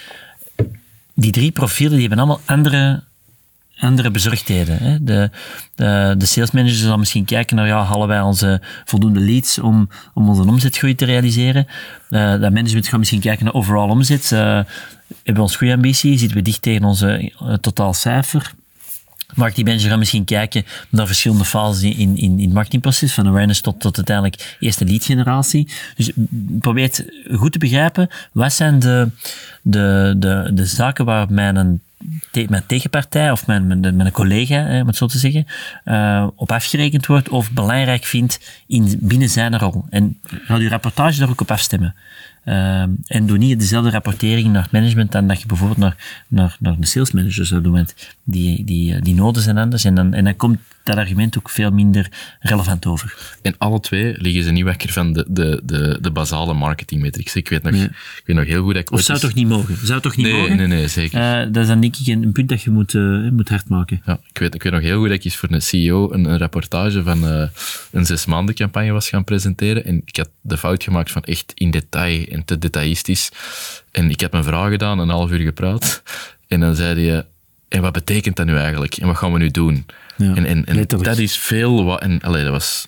die 1.14 1.32
drie 1.32 1.52
profielen 1.52 1.98
die 1.98 2.08
hebben 2.08 2.18
allemaal 2.18 2.42
andere 2.46 3.04
andere 3.80 4.12
bezorgdheden. 4.12 4.78
Hè. 4.78 5.04
De, 5.04 5.30
de, 5.76 6.16
de 6.18 6.26
sales 6.26 6.52
manager 6.52 6.76
zal 6.76 6.98
misschien 6.98 7.26
kijken 7.26 7.56
naar, 7.56 7.68
ja, 7.68 7.84
halen 7.84 8.08
wij 8.08 8.22
onze 8.22 8.62
voldoende 8.86 9.20
leads 9.20 9.60
om, 9.60 9.90
om 10.14 10.30
onze 10.30 10.42
omzetgroei 10.42 10.96
te 10.96 11.06
realiseren. 11.06 11.68
Eh, 12.10 12.40
dat 12.40 12.54
management 12.54 12.88
gaat 12.88 13.00
misschien 13.00 13.20
kijken 13.20 13.46
naar 13.46 13.54
overall 13.54 13.90
omzet. 13.90 14.30
Hebben 14.30 14.66
we 15.24 15.42
ons 15.42 15.56
goede 15.56 15.74
ambitie? 15.74 16.18
Zitten 16.18 16.38
we 16.38 16.44
dicht 16.44 16.62
tegen 16.62 16.84
onze 16.84 17.32
uh, 17.44 17.54
totaal 19.34 19.52
cijfer? 19.52 19.66
Marketing 19.66 19.68
manager 19.68 19.90
gaat 19.90 20.00
misschien 20.00 20.26
kijken 20.26 20.66
naar 20.90 21.08
verschillende 21.08 21.46
fases 21.46 21.84
in, 21.84 21.98
in, 21.98 22.18
in 22.18 22.40
het 22.40 22.54
marketingproces, 22.54 23.14
van 23.14 23.28
awareness 23.28 23.62
tot, 23.62 23.80
tot 23.80 23.98
uiteindelijk 23.98 24.58
eerste 24.60 24.86
lead 24.86 25.06
generatie. 25.06 25.70
Dus 25.96 26.12
probeer 26.60 27.06
goed 27.32 27.52
te 27.52 27.60
begrijpen. 27.60 28.10
Wat 28.32 28.54
zijn 28.54 28.80
de, 28.80 29.10
de, 29.62 30.16
de, 30.18 30.52
de 30.54 30.66
zaken 30.66 31.06
waar 31.06 31.32
mijn 31.32 31.82
mijn 32.48 32.66
tegenpartij 32.66 33.32
of 33.32 33.48
mijn, 33.48 33.68
mijn, 33.68 33.96
mijn 33.96 34.12
collega, 34.12 34.56
hè, 34.56 34.82
om 34.82 34.88
het 34.88 34.96
zo 34.96 35.06
te 35.06 35.18
zeggen, 35.18 35.46
uh, 35.86 36.28
op 36.36 36.52
afgerekend 36.52 37.06
wordt 37.06 37.30
of 37.30 37.52
belangrijk 37.52 38.04
vindt 38.04 38.64
in, 38.68 38.98
binnen 39.00 39.30
zijn 39.30 39.60
rol. 39.60 39.86
En 39.90 40.20
ga 40.24 40.56
je 40.56 40.70
rapportage 40.70 41.20
daar 41.20 41.30
ook 41.30 41.42
op 41.42 41.52
afstemmen. 41.52 41.96
Uh, 42.46 42.82
en 43.08 43.26
doe 43.26 43.38
niet 43.38 43.60
dezelfde 43.60 43.90
rapportering 43.90 44.48
naar 44.48 44.64
het 44.64 44.72
management 44.72 45.12
dan 45.12 45.28
dat 45.28 45.42
je 45.42 45.48
bijvoorbeeld 45.48 45.80
naar, 45.80 46.24
naar, 46.28 46.58
naar 46.60 46.80
de 46.80 46.86
sales 46.86 47.12
manager 47.12 47.46
zou 47.46 47.62
doen. 47.62 47.74
Want 47.74 48.16
die, 48.24 48.66
die, 48.66 49.02
die 49.02 49.16
noden 49.16 49.42
zijn 49.42 49.58
anders 49.58 49.86
en 49.86 49.96
dan, 49.96 50.14
en 50.14 50.24
dan 50.24 50.36
komt 50.36 50.60
dat 50.84 50.98
argument 50.98 51.38
ook 51.38 51.50
veel 51.50 51.72
minder 51.72 52.12
relevant 52.40 52.86
over. 52.86 53.36
En 53.42 53.56
alle 53.58 53.80
twee 53.80 54.16
liggen 54.18 54.44
ze 54.44 54.52
niet 54.52 54.64
wakker 54.64 54.90
van 54.92 55.14
de, 55.14 55.26
de, 55.30 55.62
de, 55.64 55.98
de 56.02 56.12
basale 56.12 56.54
marketingmetrics. 56.54 57.36
Ik 57.36 57.50
weet 57.50 57.64
nog, 57.64 57.72
Nee. 57.72 57.84
ik 57.84 58.24
weet 58.26 58.36
nog 58.36 58.46
heel 58.46 58.64
goed 58.64 58.74
dat 58.74 58.82
ik 58.82 58.92
Of 58.92 59.02
zou 59.02 59.18
eens- 59.18 59.28
toch 59.28 59.36
niet 59.36 59.48
mogen? 59.48 59.88
Zou 59.88 60.02
toch 60.02 60.16
niet 60.16 60.26
Nee, 60.26 60.36
mogen? 60.42 60.58
nee, 60.58 60.68
nee, 60.68 60.88
zeker. 60.88 61.20
Eh, 61.42 61.48
dat 61.52 61.62
is 61.62 61.68
dan 61.68 61.80
denk 61.82 61.96
ik 61.96 62.08
een, 62.08 62.32
punt 62.32 62.50
dat 62.50 62.62
je 62.62 62.70
moet, 62.70 62.96
eh, 62.96 63.30
moet 63.32 63.50
hard 63.50 63.70
maken. 63.70 64.02
Ja, 64.06 64.20
ik, 64.30 64.38
weet, 64.38 64.56
ik 64.56 64.64
weet 64.64 64.74
nog 64.74 64.82
heel 64.82 65.00
goed 65.00 65.08
dat 65.08 65.18
ik 65.18 65.24
eens 65.26 65.36
voor 65.36 65.52
een 65.52 65.62
CEO 65.62 66.12
een, 66.14 66.26
een 66.26 66.38
rapportage 66.38 67.04
van 67.04 67.28
eh, 67.28 67.48
een 67.92 68.06
zes 68.06 68.26
maanden 68.26 68.56
campagne 68.56 68.92
was 68.92 69.10
gaan 69.10 69.24
presenteren. 69.24 69.86
En 69.86 70.02
ik 70.06 70.16
had 70.18 70.30
de 70.42 70.58
fout 70.58 70.84
gemaakt 70.84 71.12
van 71.12 71.24
echt 71.24 71.52
in 71.56 71.72
detail 71.72 72.26
en 72.26 72.46
te 72.46 72.58
detailistisch. 72.58 73.32
En 73.92 74.10
ik 74.10 74.20
heb 74.20 74.32
mijn 74.32 74.44
vraag 74.44 74.70
gedaan, 74.70 75.00
een 75.00 75.10
half 75.10 75.32
uur 75.32 75.40
gepraat. 75.40 76.04
En 76.48 76.60
dan 76.60 76.76
zei 76.76 77.08
hij, 77.10 77.26
en 77.74 77.82
wat 77.82 77.92
betekent 77.92 78.36
dat 78.36 78.46
nu 78.46 78.58
eigenlijk? 78.58 78.96
En 78.96 79.08
wat 79.08 79.18
gaan 79.18 79.34
we 79.34 79.40
nu 79.40 79.52
doen? 79.52 79.86
Ja, 80.18 80.36
en 80.36 80.46
en, 80.46 80.66
en 80.66 80.76
letterlijk. 80.76 81.10
dat 81.10 81.18
is 81.18 81.38
veel 81.38 81.86
wat... 81.86 82.02
En, 82.02 82.22
allee, 82.22 82.44
dat, 82.44 82.52
was, 82.52 82.88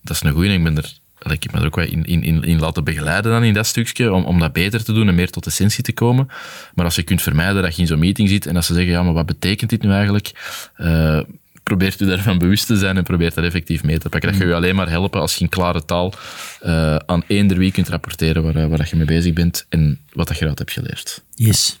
dat 0.00 0.16
is 0.16 0.22
een 0.22 0.32
goeie. 0.32 0.52
Ik 0.52 0.62
ben 0.62 0.76
er... 0.76 0.92
allee, 1.18 1.36
ik 1.36 1.42
heb 1.42 1.52
me 1.52 1.58
er 1.58 1.66
ook 1.66 1.76
wel 1.76 1.86
in, 1.86 2.04
in, 2.04 2.42
in, 2.44 2.58
laten 2.58 2.84
begeleiden 2.84 3.32
dan 3.32 3.44
in 3.44 3.52
dat 3.52 3.66
stukje, 3.66 4.12
om, 4.12 4.24
om 4.24 4.38
dat 4.38 4.52
beter 4.52 4.84
te 4.84 4.92
doen 4.92 5.08
en 5.08 5.14
meer 5.14 5.30
tot 5.30 5.46
essentie 5.46 5.84
te 5.84 5.92
komen. 5.92 6.28
Maar 6.74 6.84
als 6.84 6.94
je 6.94 7.02
kunt 7.02 7.22
vermijden 7.22 7.62
dat 7.62 7.74
je 7.74 7.80
in 7.80 7.88
zo'n 7.88 7.98
meeting 7.98 8.28
zit 8.28 8.46
en 8.46 8.54
dat 8.54 8.64
ze 8.64 8.74
zeggen, 8.74 8.92
ja, 8.92 9.02
maar 9.02 9.12
wat 9.12 9.26
betekent 9.26 9.70
dit 9.70 9.82
nu 9.82 9.90
eigenlijk? 9.90 10.32
Eh, 10.74 11.20
probeert 11.62 12.00
u 12.00 12.06
daarvan 12.06 12.38
bewust 12.38 12.66
te 12.66 12.76
zijn 12.76 12.96
en 12.96 13.02
probeert 13.02 13.34
dat 13.34 13.44
effectief 13.44 13.82
mee 13.82 13.98
te 13.98 14.08
pakken. 14.08 14.30
Dat 14.30 14.38
gaat 14.38 14.48
je 14.48 14.54
alleen 14.54 14.74
maar 14.74 14.88
helpen 14.88 15.20
als 15.20 15.34
je 15.34 15.40
in 15.40 15.48
klare 15.48 15.84
taal 15.84 16.12
eh, 16.60 16.96
aan 16.96 17.22
eender 17.26 17.58
wie 17.58 17.72
kunt 17.72 17.88
rapporteren 17.88 18.42
waar, 18.42 18.56
eh, 18.56 18.66
waar 18.66 18.78
dat 18.78 18.88
je 18.88 18.96
mee 18.96 19.06
bezig 19.06 19.32
bent 19.32 19.66
en 19.68 20.00
wat 20.12 20.26
dat 20.26 20.36
je 20.36 20.42
eruit 20.42 20.58
hebt 20.58 20.72
geleerd. 20.72 21.22
Yes. 21.34 21.78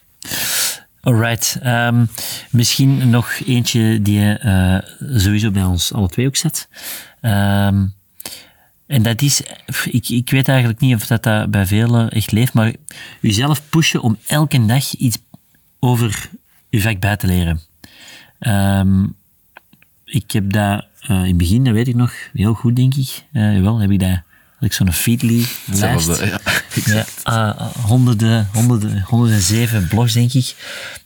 Alright. 1.04 1.58
Ehm, 1.62 2.04
misschien 2.50 3.10
nog 3.10 3.38
eentje 3.46 4.02
die 4.02 4.20
je 4.20 4.38
eh, 4.38 5.18
sowieso 5.18 5.50
bij 5.50 5.64
ons 5.64 5.92
alle 5.92 6.08
twee 6.08 6.26
ook 6.26 6.36
zet. 6.36 6.68
Ehm, 7.20 7.86
en 8.86 9.02
dat 9.02 9.22
is, 9.22 9.42
ik, 9.84 10.08
ik 10.08 10.30
weet 10.30 10.48
eigenlijk 10.48 10.80
niet 10.80 10.94
of 10.94 11.06
dat, 11.06 11.22
dat 11.22 11.50
bij 11.50 11.66
velen 11.66 12.10
echt 12.10 12.32
leeft, 12.32 12.52
maar 12.52 12.72
jezelf 13.20 13.68
pushen 13.68 14.02
om 14.02 14.18
elke 14.26 14.66
dag 14.66 14.94
iets 14.94 15.18
over 15.78 16.30
je 16.68 16.80
vak 16.80 17.00
bij 17.00 17.16
te 17.16 17.26
leren. 17.26 17.60
Ehm, 18.38 19.04
ik 20.04 20.30
heb 20.30 20.52
dat 20.52 20.84
eh, 21.00 21.16
in 21.16 21.24
het 21.24 21.36
begin, 21.36 21.64
dat 21.64 21.74
weet 21.74 21.88
ik 21.88 21.94
nog, 21.94 22.12
heel 22.32 22.54
goed 22.54 22.76
denk 22.76 22.94
ik. 22.94 23.24
Eh 23.32 23.60
wel, 23.60 23.78
heb 23.78 23.90
ik 23.90 24.00
dat, 24.00 24.22
ik 24.64 24.72
zo'n 24.72 24.92
Feedly 24.92 25.46
lijst. 25.64 26.06
Hetzelfde, 26.06 26.26
ja. 26.26 26.40
Ja, 26.94 27.04
ah, 27.22 27.60
honderden, 27.60 28.48
honderden, 28.52 29.00
107 29.00 29.88
blogs, 29.88 30.12
denk 30.12 30.32
ik, 30.32 30.54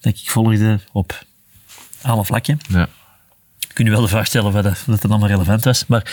dat 0.01 0.12
ik 0.12 0.31
volgde 0.31 0.81
op 0.92 1.25
alle 2.03 2.25
vlakken. 2.25 2.61
Ja. 2.68 2.88
Kun 3.73 3.85
je 3.85 3.90
wel 3.90 4.01
de 4.01 4.09
vraag 4.09 4.27
stellen 4.27 4.53
wat 4.53 4.64
dat, 4.64 4.83
dat 4.87 5.05
allemaal 5.05 5.29
relevant 5.29 5.64
was. 5.64 5.87
Maar 5.87 6.12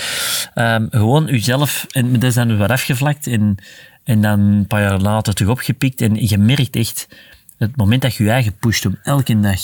ehm, 0.54 0.88
gewoon 0.90 1.30
uzelf, 1.30 1.86
en 1.92 2.14
dat 2.14 2.24
is 2.24 2.34
dan 2.34 2.58
wat 2.58 2.70
afgevlakt 2.70 3.28
en, 3.28 3.58
en 4.04 4.22
dan 4.22 4.40
een 4.40 4.68
paar 4.68 4.82
jaar 4.82 5.00
later 5.00 5.34
terug 5.34 5.52
opgepikt. 5.52 6.02
En 6.02 6.28
je 6.28 6.38
merkt 6.38 6.76
echt, 6.76 7.08
het 7.58 7.76
moment 7.76 8.02
dat 8.02 8.16
je 8.16 8.24
je 8.24 8.30
eigen 8.30 8.58
pusht 8.58 8.86
om 8.86 8.98
elke 9.04 9.40
dag 9.40 9.60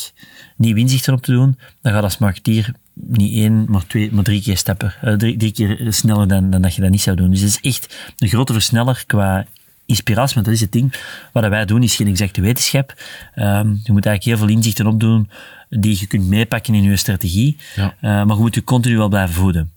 nieuw 0.55 0.75
inzichten 0.75 1.13
op 1.13 1.21
te 1.21 1.31
doen, 1.31 1.59
dan 1.81 1.93
gaat 1.93 2.03
als 2.03 2.17
marketeer 2.17 2.73
niet 2.93 3.37
één, 3.37 3.65
maar 3.69 3.87
twee, 3.87 4.11
maar 4.11 4.23
drie 4.23 4.41
keer 4.41 4.57
stappen. 4.57 4.93
eh, 5.01 5.13
drie, 5.13 5.37
drie 5.37 5.51
keer 5.51 5.93
sneller 5.93 6.27
dan, 6.27 6.49
dan 6.49 6.61
dat 6.61 6.75
je 6.75 6.81
dat 6.81 6.89
niet 6.89 7.01
zou 7.01 7.15
doen. 7.15 7.31
Dus 7.31 7.41
het 7.41 7.49
is 7.49 7.59
echt 7.75 8.13
een 8.17 8.27
grote 8.27 8.53
versneller 8.53 9.03
qua 9.07 9.45
inspiratie, 9.85 10.33
want 10.33 10.45
dat 10.45 10.55
is 10.55 10.61
het 10.61 10.71
ding. 10.71 10.93
Wat 11.33 11.47
wij 11.47 11.65
doen 11.65 11.83
is 11.83 11.95
geen 11.95 12.07
exacte 12.07 12.41
wetenschap. 12.41 12.93
Ehm, 13.35 13.67
je 13.67 13.91
moet 13.91 14.05
eigenlijk 14.05 14.23
heel 14.23 14.37
veel 14.37 14.55
inzichten 14.55 14.87
opdoen 14.87 15.29
die 15.69 15.97
je 15.99 16.07
kunt 16.07 16.27
meepakken 16.27 16.73
in 16.73 16.83
je 16.83 16.95
strategie. 16.95 17.57
Ja. 17.75 17.95
Eh, 17.99 18.09
maar 18.09 18.35
je 18.35 18.41
moet 18.41 18.55
je 18.55 18.63
continu 18.63 18.97
wel 18.97 19.09
blijven 19.09 19.35
voeden. 19.35 19.71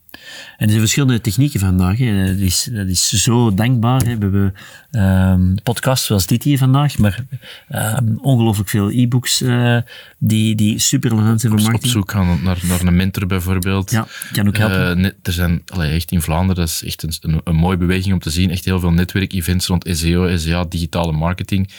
En 0.56 0.64
er 0.64 0.68
zijn 0.68 0.80
verschillende 0.80 1.20
technieken 1.20 1.60
vandaag. 1.60 1.98
Hè. 1.98 2.26
Dat, 2.26 2.38
is, 2.38 2.68
dat 2.72 2.86
is 2.86 3.08
zo 3.08 3.54
dankbaar. 3.54 4.00
Hè. 4.00 4.04
We 4.04 4.22
hebben 4.22 4.54
ehm 4.90 5.54
podcasts 5.62 6.06
zoals 6.06 6.26
dit 6.26 6.42
hier 6.42 6.58
vandaag, 6.58 6.98
maar 6.98 7.24
ehm, 7.68 8.16
ongelooflijk 8.16 8.68
veel 8.68 8.90
e-books 8.90 9.40
eh, 9.40 9.78
die, 10.18 10.54
die 10.54 10.78
super 10.78 11.10
relevant 11.10 11.40
zijn 11.40 11.52
voor 11.52 11.60
Op 11.60 11.66
marketing. 11.66 11.92
zoek 11.92 12.10
gaan 12.10 12.42
naar, 12.42 12.58
naar 12.62 12.80
een 12.80 12.96
mentor 12.96 13.26
bijvoorbeeld. 13.26 13.90
Ja, 13.90 14.06
kan 14.32 14.48
ook 14.48 14.56
helpen. 14.56 14.90
Eh, 14.90 14.96
net, 14.96 15.14
er 15.22 15.32
zijn 15.32 15.62
allee, 15.66 15.94
echt 15.94 16.10
in 16.10 16.22
Vlaanderen, 16.22 16.64
dat 16.64 16.68
is 16.68 16.84
echt 16.84 17.02
een, 17.02 17.12
een, 17.20 17.40
een 17.44 17.56
mooie 17.56 17.76
beweging 17.76 18.12
om 18.12 18.20
te 18.20 18.30
zien. 18.30 18.50
Echt 18.50 18.64
heel 18.64 18.80
veel 18.80 18.92
netwerkevents 18.92 19.66
rond 19.66 19.86
SEO, 19.90 20.36
SEA, 20.36 20.64
digitale 20.68 21.12
marketing. 21.12 21.70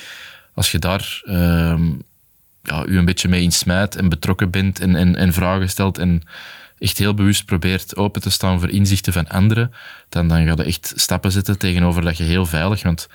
Als 0.54 0.72
je 0.72 0.80
daar 0.80 1.22
ehm, 1.26 1.92
ja, 2.64 2.86
u 2.86 2.98
een 2.98 3.06
beetje 3.06 3.28
mee 3.28 3.42
insmijt 3.42 3.96
en 3.96 4.10
betrokken 4.10 4.50
bent 4.50 4.80
en, 4.80 4.96
en, 4.96 5.16
en 5.16 5.34
vragen 5.34 5.70
stelt 5.70 5.98
en 5.98 6.24
echt 6.80 6.98
heel 6.98 7.14
bewust 7.14 7.46
probeert 7.46 7.96
open 7.96 8.22
te 8.22 8.30
staan 8.30 8.60
voor 8.60 8.70
inzichten 8.70 9.14
van 9.14 9.28
anderen, 9.28 9.72
dan, 10.10 10.28
dan 10.28 10.46
ga 10.46 10.54
je 10.56 10.64
echt 10.64 10.94
stappen 10.96 11.32
zetten 11.32 11.58
tegenover 11.58 12.02
dat 12.02 12.18
je 12.18 12.24
heel 12.24 12.46
veilig, 12.46 12.84
want 12.84 13.08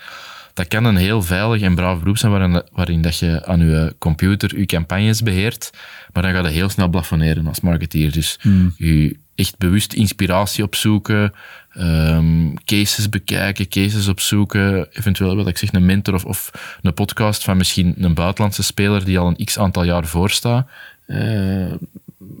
dat 0.53 0.67
kan 0.67 0.85
een 0.85 0.95
heel 0.95 1.21
veilig 1.21 1.61
en 1.61 1.75
braaf 1.75 1.99
beroep 1.99 2.17
zijn 2.17 2.31
waarin, 2.31 2.63
waarin 2.71 3.01
dat 3.01 3.17
je 3.17 3.45
aan 3.45 3.59
je 3.59 3.95
computer 3.97 4.59
je 4.59 4.65
campagnes 4.65 5.21
beheert, 5.21 5.69
maar 6.13 6.23
dan 6.23 6.31
ga 6.31 6.41
je 6.41 6.47
heel 6.47 6.69
snel 6.69 6.87
plafonneren 6.87 7.47
als 7.47 7.61
marketeer. 7.61 8.11
Dus 8.11 8.39
je 8.77 9.17
echt 9.35 9.57
bewust 9.57 9.93
inspiratie 9.93 10.63
opzoeken, 10.63 11.33
ehm, 11.71 12.53
cases 12.65 13.09
bekijken, 13.09 13.67
cases 13.67 14.07
opzoeken, 14.07 14.87
eventueel 14.91 15.35
wat 15.35 15.47
ik 15.47 15.57
zeg, 15.57 15.73
een 15.73 15.85
mentor 15.85 16.13
of, 16.13 16.25
of 16.25 16.51
een 16.81 16.93
podcast 16.93 17.43
van 17.43 17.57
misschien 17.57 17.95
een 17.97 18.13
buitenlandse 18.13 18.63
speler 18.63 19.05
die 19.05 19.19
al 19.19 19.27
een 19.27 19.45
x 19.45 19.59
aantal 19.59 19.83
jaar 19.83 20.05
voorstaat. 20.05 20.67
Eh, 21.05 21.71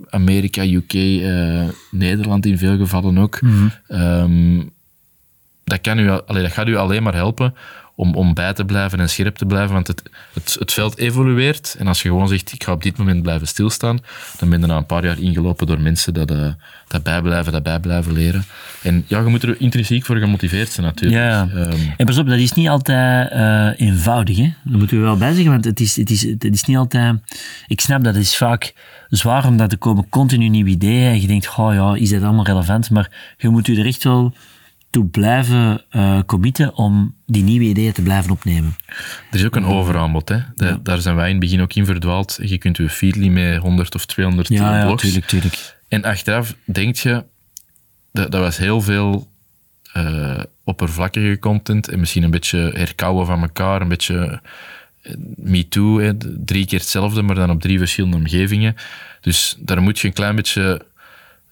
Amerika, 0.09 0.63
UK, 0.65 0.93
eh, 0.93 1.63
Nederland 1.91 2.45
in 2.45 2.57
veel 2.57 2.77
gevallen 2.77 3.17
ook. 3.17 3.39
Ehm, 3.87 4.61
dat, 5.63 5.81
kan 5.81 5.99
u, 5.99 6.09
allee, 6.09 6.43
dat 6.43 6.51
gaat 6.51 6.67
u 6.67 6.75
alleen 6.75 7.03
maar 7.03 7.13
helpen 7.13 7.53
om, 7.95 8.15
om 8.15 8.33
bij 8.33 8.53
te 8.53 8.65
blijven 8.65 8.99
en 8.99 9.09
scherp 9.09 9.35
te 9.35 9.45
blijven. 9.45 9.73
Want 9.73 9.87
het, 9.87 10.01
het, 10.33 10.55
het 10.59 10.71
veld 10.71 10.97
evolueert. 10.97 11.75
En 11.79 11.87
als 11.87 12.01
je 12.01 12.09
gewoon 12.09 12.27
zegt, 12.27 12.53
ik 12.53 12.63
ga 12.63 12.71
op 12.71 12.83
dit 12.83 12.97
moment 12.97 13.21
blijven 13.21 13.47
stilstaan, 13.47 13.99
dan 14.37 14.49
ben 14.49 14.61
je 14.61 14.67
na 14.67 14.77
een 14.77 14.85
paar 14.85 15.05
jaar 15.05 15.19
ingelopen 15.19 15.67
door 15.67 15.81
mensen 15.81 16.13
dat, 16.13 16.31
uh, 16.31 16.47
dat 16.87 17.03
bijblijven, 17.03 17.51
dat 17.51 17.63
bijblijven 17.63 18.13
leren. 18.13 18.45
En 18.81 19.05
ja, 19.07 19.19
je 19.19 19.25
moet 19.25 19.43
er 19.43 19.61
intrinsiek 19.61 20.05
voor 20.05 20.17
gemotiveerd 20.17 20.71
zijn 20.71 20.85
natuurlijk. 20.85 21.21
Ja, 21.21 21.49
Ehm, 21.55 21.79
en 21.97 22.05
pas 22.05 22.17
op, 22.17 22.27
dat 22.27 22.37
is 22.37 22.53
niet 22.53 22.69
altijd 22.69 23.31
eh, 23.31 23.87
eenvoudig. 23.87 24.37
Hè? 24.37 24.53
Dat 24.63 24.77
moeten 24.77 24.97
we 24.97 25.03
wel 25.03 25.17
bij 25.17 25.33
zeggen, 25.33 25.51
want 25.51 25.65
het 25.65 25.79
is, 25.79 25.95
het, 25.95 26.09
is, 26.09 26.21
het 26.21 26.53
is 26.53 26.63
niet 26.63 26.77
altijd... 26.77 27.15
Ik 27.67 27.81
snap 27.81 28.03
dat 28.03 28.13
het 28.13 28.23
is 28.23 28.37
vaak 28.37 28.73
zwaar, 29.09 29.47
omdat 29.47 29.71
er 29.71 29.77
komen 29.77 30.09
continu 30.09 30.47
nieuwe 30.47 30.69
ideeën 30.69 31.11
en 31.11 31.21
je 31.21 31.27
denkt, 31.27 31.55
oh 31.57 31.73
ja, 31.73 31.95
is 31.95 32.09
dat 32.09 32.23
allemaal 32.23 32.45
relevant? 32.45 32.89
Maar 32.89 33.35
je 33.37 33.49
moet 33.49 33.65
je 33.65 33.75
er 33.75 33.85
echt 33.85 34.03
wel 34.03 34.33
toe 34.91 35.05
blijven 35.05 35.85
uh, 35.91 36.19
committen 36.25 36.75
om 36.75 37.15
die 37.25 37.43
nieuwe 37.43 37.65
ideeën 37.65 37.93
te 37.93 38.01
blijven 38.01 38.31
opnemen. 38.31 38.75
Er 39.31 39.39
is 39.39 39.45
ook 39.45 39.55
een 39.55 39.65
overaanbod. 39.65 40.29
Hè. 40.29 40.37
De, 40.55 40.65
Ja. 40.65 40.79
Daar 40.83 40.97
zijn 41.01 41.15
wij 41.15 41.25
in 41.25 41.31
het 41.31 41.39
begin 41.39 41.61
ook 41.61 41.73
in 41.73 41.85
verdwaald. 41.85 42.39
Je 42.41 42.57
kunt 42.57 42.77
je 42.77 42.89
feedly 42.89 43.27
met 43.27 43.57
100 43.57 43.95
of 43.95 44.05
200 44.05 44.47
Ja, 44.47 44.77
ja, 44.77 44.85
blogs. 44.85 45.01
tuurlijk, 45.03 45.25
tuurlijk. 45.25 45.77
En 45.87 46.03
achteraf 46.03 46.55
denk 46.65 46.95
je, 46.95 47.23
dat, 48.11 48.31
dat 48.31 48.41
was 48.41 48.57
heel 48.57 48.81
veel 48.81 49.27
eh, 49.93 50.39
oppervlakkige 50.63 51.39
content 51.39 51.87
en 51.89 51.99
misschien 51.99 52.23
een 52.23 52.31
beetje 52.31 52.71
herkauwen 52.75 53.25
van 53.25 53.41
elkaar, 53.41 53.81
een 53.81 53.87
beetje 53.87 54.41
eh, 55.01 55.13
me 55.35 55.67
too, 55.67 55.99
hè, 55.99 56.11
drie 56.45 56.65
keer 56.65 56.79
hetzelfde, 56.79 57.21
maar 57.21 57.35
dan 57.35 57.49
op 57.49 57.61
drie 57.61 57.77
verschillende 57.77 58.17
omgevingen. 58.17 58.75
Dus 59.21 59.55
daar 59.59 59.81
moet 59.81 59.99
je 59.99 60.07
een 60.07 60.13
klein 60.13 60.35
beetje 60.35 60.81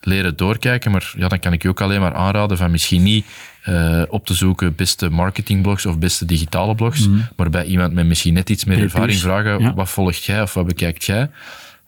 leren 0.01 0.37
doorkijken, 0.37 0.91
maar 0.91 1.13
ja, 1.17 1.27
dan 1.27 1.39
kan 1.39 1.53
ik 1.53 1.61
je 1.61 1.69
ook 1.69 1.81
alleen 1.81 1.99
maar 2.01 2.13
aanraden 2.13 2.57
van 2.57 2.71
misschien 2.71 3.03
niet 3.03 3.25
eh, 3.63 4.01
op 4.07 4.25
te 4.25 4.33
zoeken 4.33 4.75
beste 4.75 5.09
marketingblogs 5.09 5.85
of 5.85 5.97
beste 5.99 6.25
digitale 6.25 6.75
blogs, 6.75 7.07
maar 7.35 7.49
bij 7.49 7.65
iemand 7.65 7.93
met 7.93 8.05
misschien 8.05 8.33
net 8.33 8.49
iets 8.49 8.65
meer 8.65 8.79
ervaring 8.81 9.19
vragen, 9.19 9.59
Ja. 9.59 9.73
wat 9.73 9.89
volgt 9.89 10.23
jij 10.23 10.41
of 10.41 10.53
wat 10.53 10.65
bekijkt 10.67 11.03
jij? 11.05 11.29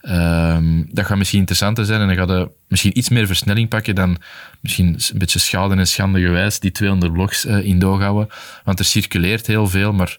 Ehm, 0.01 0.83
dat 0.91 1.05
gaat 1.05 1.17
misschien 1.17 1.39
interessanter 1.39 1.85
zijn 1.85 2.01
en 2.01 2.07
dan 2.07 2.15
gaat 2.15 2.29
je 2.29 2.49
misschien 2.67 2.97
iets 2.97 3.09
meer 3.09 3.27
versnelling 3.27 3.69
pakken 3.69 3.95
dan 3.95 4.17
misschien 4.59 4.87
een 4.87 5.17
beetje 5.17 5.39
schade 5.39 5.75
en 5.75 5.87
schande 5.87 6.21
gewijs 6.21 6.59
die 6.59 6.71
200 6.71 7.13
blogs 7.13 7.45
eh, 7.45 7.65
in 7.65 7.79
doog 7.79 7.99
houden. 8.01 8.27
Want 8.63 8.79
er 8.79 8.85
circuleert 8.85 9.47
heel 9.47 9.67
veel, 9.67 9.93
maar 9.93 10.17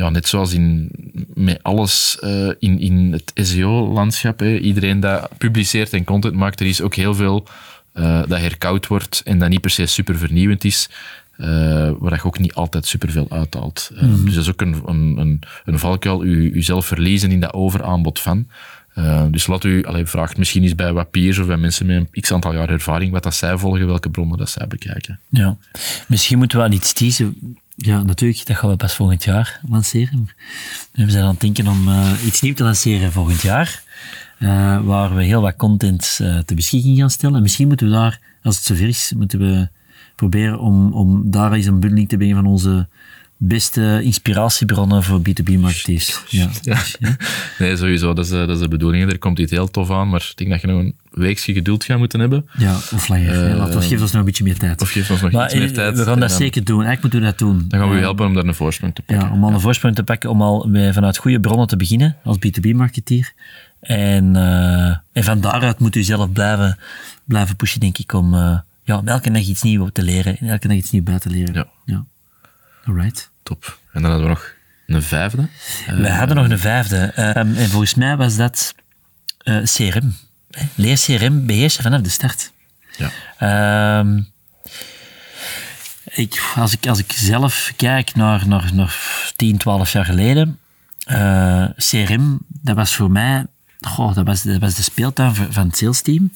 ja, 0.00 0.10
net 0.10 0.28
zoals 0.28 0.52
in, 0.52 0.90
met 1.34 1.58
alles 1.62 2.18
eh, 2.20 2.48
in, 2.58 2.78
in 2.80 3.12
het 3.12 3.30
SEO-landschap, 3.34 4.42
iedereen 4.42 5.00
dat 5.00 5.28
publiceert 5.38 5.92
en 5.92 6.04
content 6.04 6.34
maakt, 6.34 6.60
er 6.60 6.66
is 6.66 6.80
ook 6.82 6.94
heel 6.94 7.14
veel 7.14 7.46
eh, 7.92 8.22
dat 8.28 8.38
herkoud 8.38 8.86
wordt 8.86 9.22
en 9.24 9.38
dat 9.38 9.48
niet 9.48 9.60
per 9.60 9.70
se 9.70 9.86
super 9.86 10.16
vernieuwend 10.18 10.64
is. 10.64 10.88
eh, 11.36 11.46
waar 11.98 12.14
je 12.14 12.24
ook 12.24 12.38
niet 12.38 12.54
altijd 12.54 12.86
superveel 12.86 13.26
uithaalt. 13.30 13.90
Eh, 13.96 14.24
Dus 14.24 14.34
dat 14.34 14.42
is 14.42 14.50
ook 14.50 14.60
een, 14.60 14.82
een, 14.86 15.16
een, 15.18 15.40
een 15.64 15.78
valkuil, 15.78 16.24
u, 16.24 16.52
uzelf 16.52 16.86
verliezen 16.86 17.30
in 17.30 17.40
dat 17.40 17.52
overaanbod 17.52 18.20
van. 18.20 18.46
Dus 19.30 19.46
laat 19.46 19.64
u, 19.64 19.84
allee, 19.84 20.06
vraagt 20.06 20.36
misschien 20.38 20.62
eens 20.62 20.74
bij 20.74 20.92
wat 20.92 21.10
peers 21.10 21.38
of 21.38 21.46
bij 21.46 21.56
mensen 21.56 21.86
met 21.86 21.96
een 21.96 22.20
x 22.22 22.32
aantal 22.32 22.54
jaar 22.54 22.68
ervaring, 22.68 23.12
wat 23.12 23.22
dat 23.22 23.34
zij 23.34 23.58
volgen, 23.58 23.86
welke 23.86 24.10
bronnen 24.10 24.38
dat 24.38 24.50
zij 24.50 24.66
bekijken. 24.66 25.20
Ja. 25.28 25.56
Misschien 26.08 26.38
moeten 26.38 26.58
we 26.58 26.64
aan 26.64 26.72
iets 26.72 26.92
teasen. 26.92 27.56
Ja, 27.82 28.02
natuurlijk, 28.02 28.46
dat 28.46 28.56
gaan 28.56 28.70
we 28.70 28.76
pas 28.76 28.94
volgend 28.94 29.24
jaar 29.24 29.60
lanceren. 29.68 30.28
We 30.92 31.10
zijn 31.10 31.24
aan 31.24 31.30
het 31.30 31.40
denken 31.40 31.66
om 31.68 31.88
eh, 31.88 32.10
iets 32.26 32.40
nieuws 32.40 32.56
te 32.56 32.62
lanceren 32.64 33.12
volgend 33.12 33.40
jaar. 33.40 33.82
eh, 34.38 34.80
waar 34.80 35.14
we 35.14 35.24
heel 35.24 35.40
wat 35.40 35.56
content 35.56 36.18
eh 36.22 36.38
ter 36.38 36.56
beschikking 36.56 36.98
gaan 36.98 37.10
stellen. 37.10 37.36
En 37.36 37.42
misschien 37.42 37.66
moeten 37.68 37.86
we 37.86 37.92
daar, 37.92 38.20
als 38.42 38.56
het 38.56 38.64
zover 38.64 38.88
is, 38.88 39.12
moeten 39.16 39.38
we 39.38 39.68
proberen 40.16 40.58
om, 40.60 40.92
om 40.92 41.30
daar 41.30 41.52
eens 41.52 41.66
een 41.66 41.80
bundeling 41.80 42.08
te 42.08 42.16
brengen 42.16 42.36
van 42.36 42.46
onze 42.46 42.88
beste 43.42 44.00
inspiratiebronnen 44.02 45.02
voor 45.02 45.20
B2B-marketeers. 45.20 46.22
Ja. 46.28 46.48
Ja. 46.62 46.78
Nee, 47.58 47.76
sowieso, 47.76 48.12
dat 48.12 48.24
is, 48.24 48.30
eh, 48.30 48.38
dat 48.38 48.50
is 48.50 48.58
de 48.58 48.68
bedoeling. 48.68 49.10
Er 49.10 49.18
komt 49.18 49.38
iets 49.38 49.50
heel 49.50 49.70
tof 49.70 49.90
aan, 49.90 50.08
maar 50.08 50.26
ik 50.30 50.36
denk 50.36 50.50
dat 50.50 50.60
je 50.60 50.66
nog 50.66 50.78
een 50.80 50.94
weekje 51.10 51.52
geduld 51.52 51.84
gaat 51.84 51.98
moeten 51.98 52.20
hebben. 52.20 52.48
ja, 52.58 52.74
of 52.74 53.08
langer. 53.08 53.30
hè. 53.32 53.54
Laat 53.56 53.74
ons, 53.74 53.86
geef 53.86 54.00
ons 54.00 54.10
nog 54.10 54.20
een 54.20 54.26
beetje 54.26 54.44
meer 54.44 54.58
tijd. 54.58 54.82
Of 54.82 54.90
geef 54.90 55.10
ons 55.10 55.20
nog 55.20 55.32
maar 55.32 55.44
iets 55.44 55.54
meer 55.54 55.68
eh, 55.68 55.74
tijd. 55.74 55.96
we 55.96 56.04
gaan 56.04 56.20
dat 56.20 56.32
zeker 56.32 56.64
doen. 56.64 56.82
Eigenlijk 56.84 57.02
moeten 57.02 57.20
we 57.20 57.26
dat 57.26 57.38
doen. 57.38 57.64
Dan 57.68 57.80
gaan 57.80 57.88
we 57.88 57.94
u 57.94 57.98
Eh, 57.98 58.02
helpen 58.04 58.26
om 58.26 58.34
daar 58.34 58.44
een 58.44 58.54
voorsprong 58.54 58.94
te 58.94 59.02
pakken. 59.02 59.26
Ja, 59.28 59.32
om 59.32 59.44
al 59.44 59.52
een 59.52 59.60
voorsprong 59.60 59.94
te 59.94 60.02
pakken, 60.04 60.30
om 60.30 60.42
al 60.42 60.68
bij- 60.70 60.92
vanuit 60.92 61.16
goede 61.16 61.40
bronnen 61.40 61.66
te 61.66 61.76
beginnen 61.76 62.16
als 62.24 62.36
B2B-marketeer. 62.36 63.32
En, 63.80 64.36
eh, 64.36 64.96
en 65.12 65.24
van 65.24 65.40
daaruit 65.40 65.78
moet 65.78 65.96
u 65.96 66.02
zelf 66.02 66.32
blijven, 66.32 66.78
blijven 67.24 67.56
pushen, 67.56 67.80
denk 67.80 67.98
ik, 67.98 68.12
om, 68.12 68.34
eh, 68.34 68.58
ja, 68.84 68.98
om 68.98 69.08
elke 69.08 69.30
dag 69.30 69.42
iets 69.46 69.62
nieuws 69.62 69.90
te 69.92 70.02
leren 70.02 70.38
en 70.38 70.48
elke 70.48 70.68
dag 70.68 70.76
iets 70.76 70.90
nieuws 70.90 71.04
bij 71.04 71.18
te 71.18 71.30
leren. 71.30 71.54
Ja. 71.54 71.66
ja. 71.84 72.04
Alright. 72.84 73.29
Top. 73.50 73.78
En 73.92 74.02
dan 74.02 74.10
hadden 74.10 74.28
we 74.28 74.34
nog 74.34 74.54
een 74.86 75.02
vijfde. 75.02 75.48
Wij 75.86 76.10
hadden 76.10 76.36
nog 76.36 76.48
een 76.48 76.58
vijfde. 76.58 76.96
eh, 76.96 77.36
en 77.36 77.56
volgens 77.56 77.94
mij 77.94 78.16
was 78.16 78.36
dat 78.36 78.74
eh, 79.38 79.62
CRM. 79.62 80.16
Leer 80.74 80.98
CRM 80.98 81.46
beheersen 81.46 81.82
vanaf 81.82 82.00
de 82.00 82.08
start. 82.08 82.52
Ja. 82.96 83.10
Ehm, 83.38 84.22
ik, 86.04 86.52
als, 86.56 86.72
ik, 86.72 86.86
als 86.86 86.98
ik 86.98 87.12
zelf 87.12 87.72
kijk 87.76 88.14
naar, 88.14 88.48
naar, 88.48 88.70
naar 88.74 88.96
10, 89.36 89.58
12 89.58 89.92
jaar 89.92 90.04
geleden, 90.04 90.58
eh, 91.06 91.64
CRM, 91.76 92.38
dat 92.48 92.76
was 92.76 92.94
voor 92.94 93.10
mij, 93.10 93.46
goh, 93.80 94.14
dat, 94.14 94.26
was, 94.26 94.42
dat 94.42 94.60
was 94.60 94.74
de 94.74 94.82
speeltuin 94.82 95.34
van 95.34 95.52
van 95.52 95.66
het 95.66 95.76
sales 95.76 96.02
team. 96.02 96.32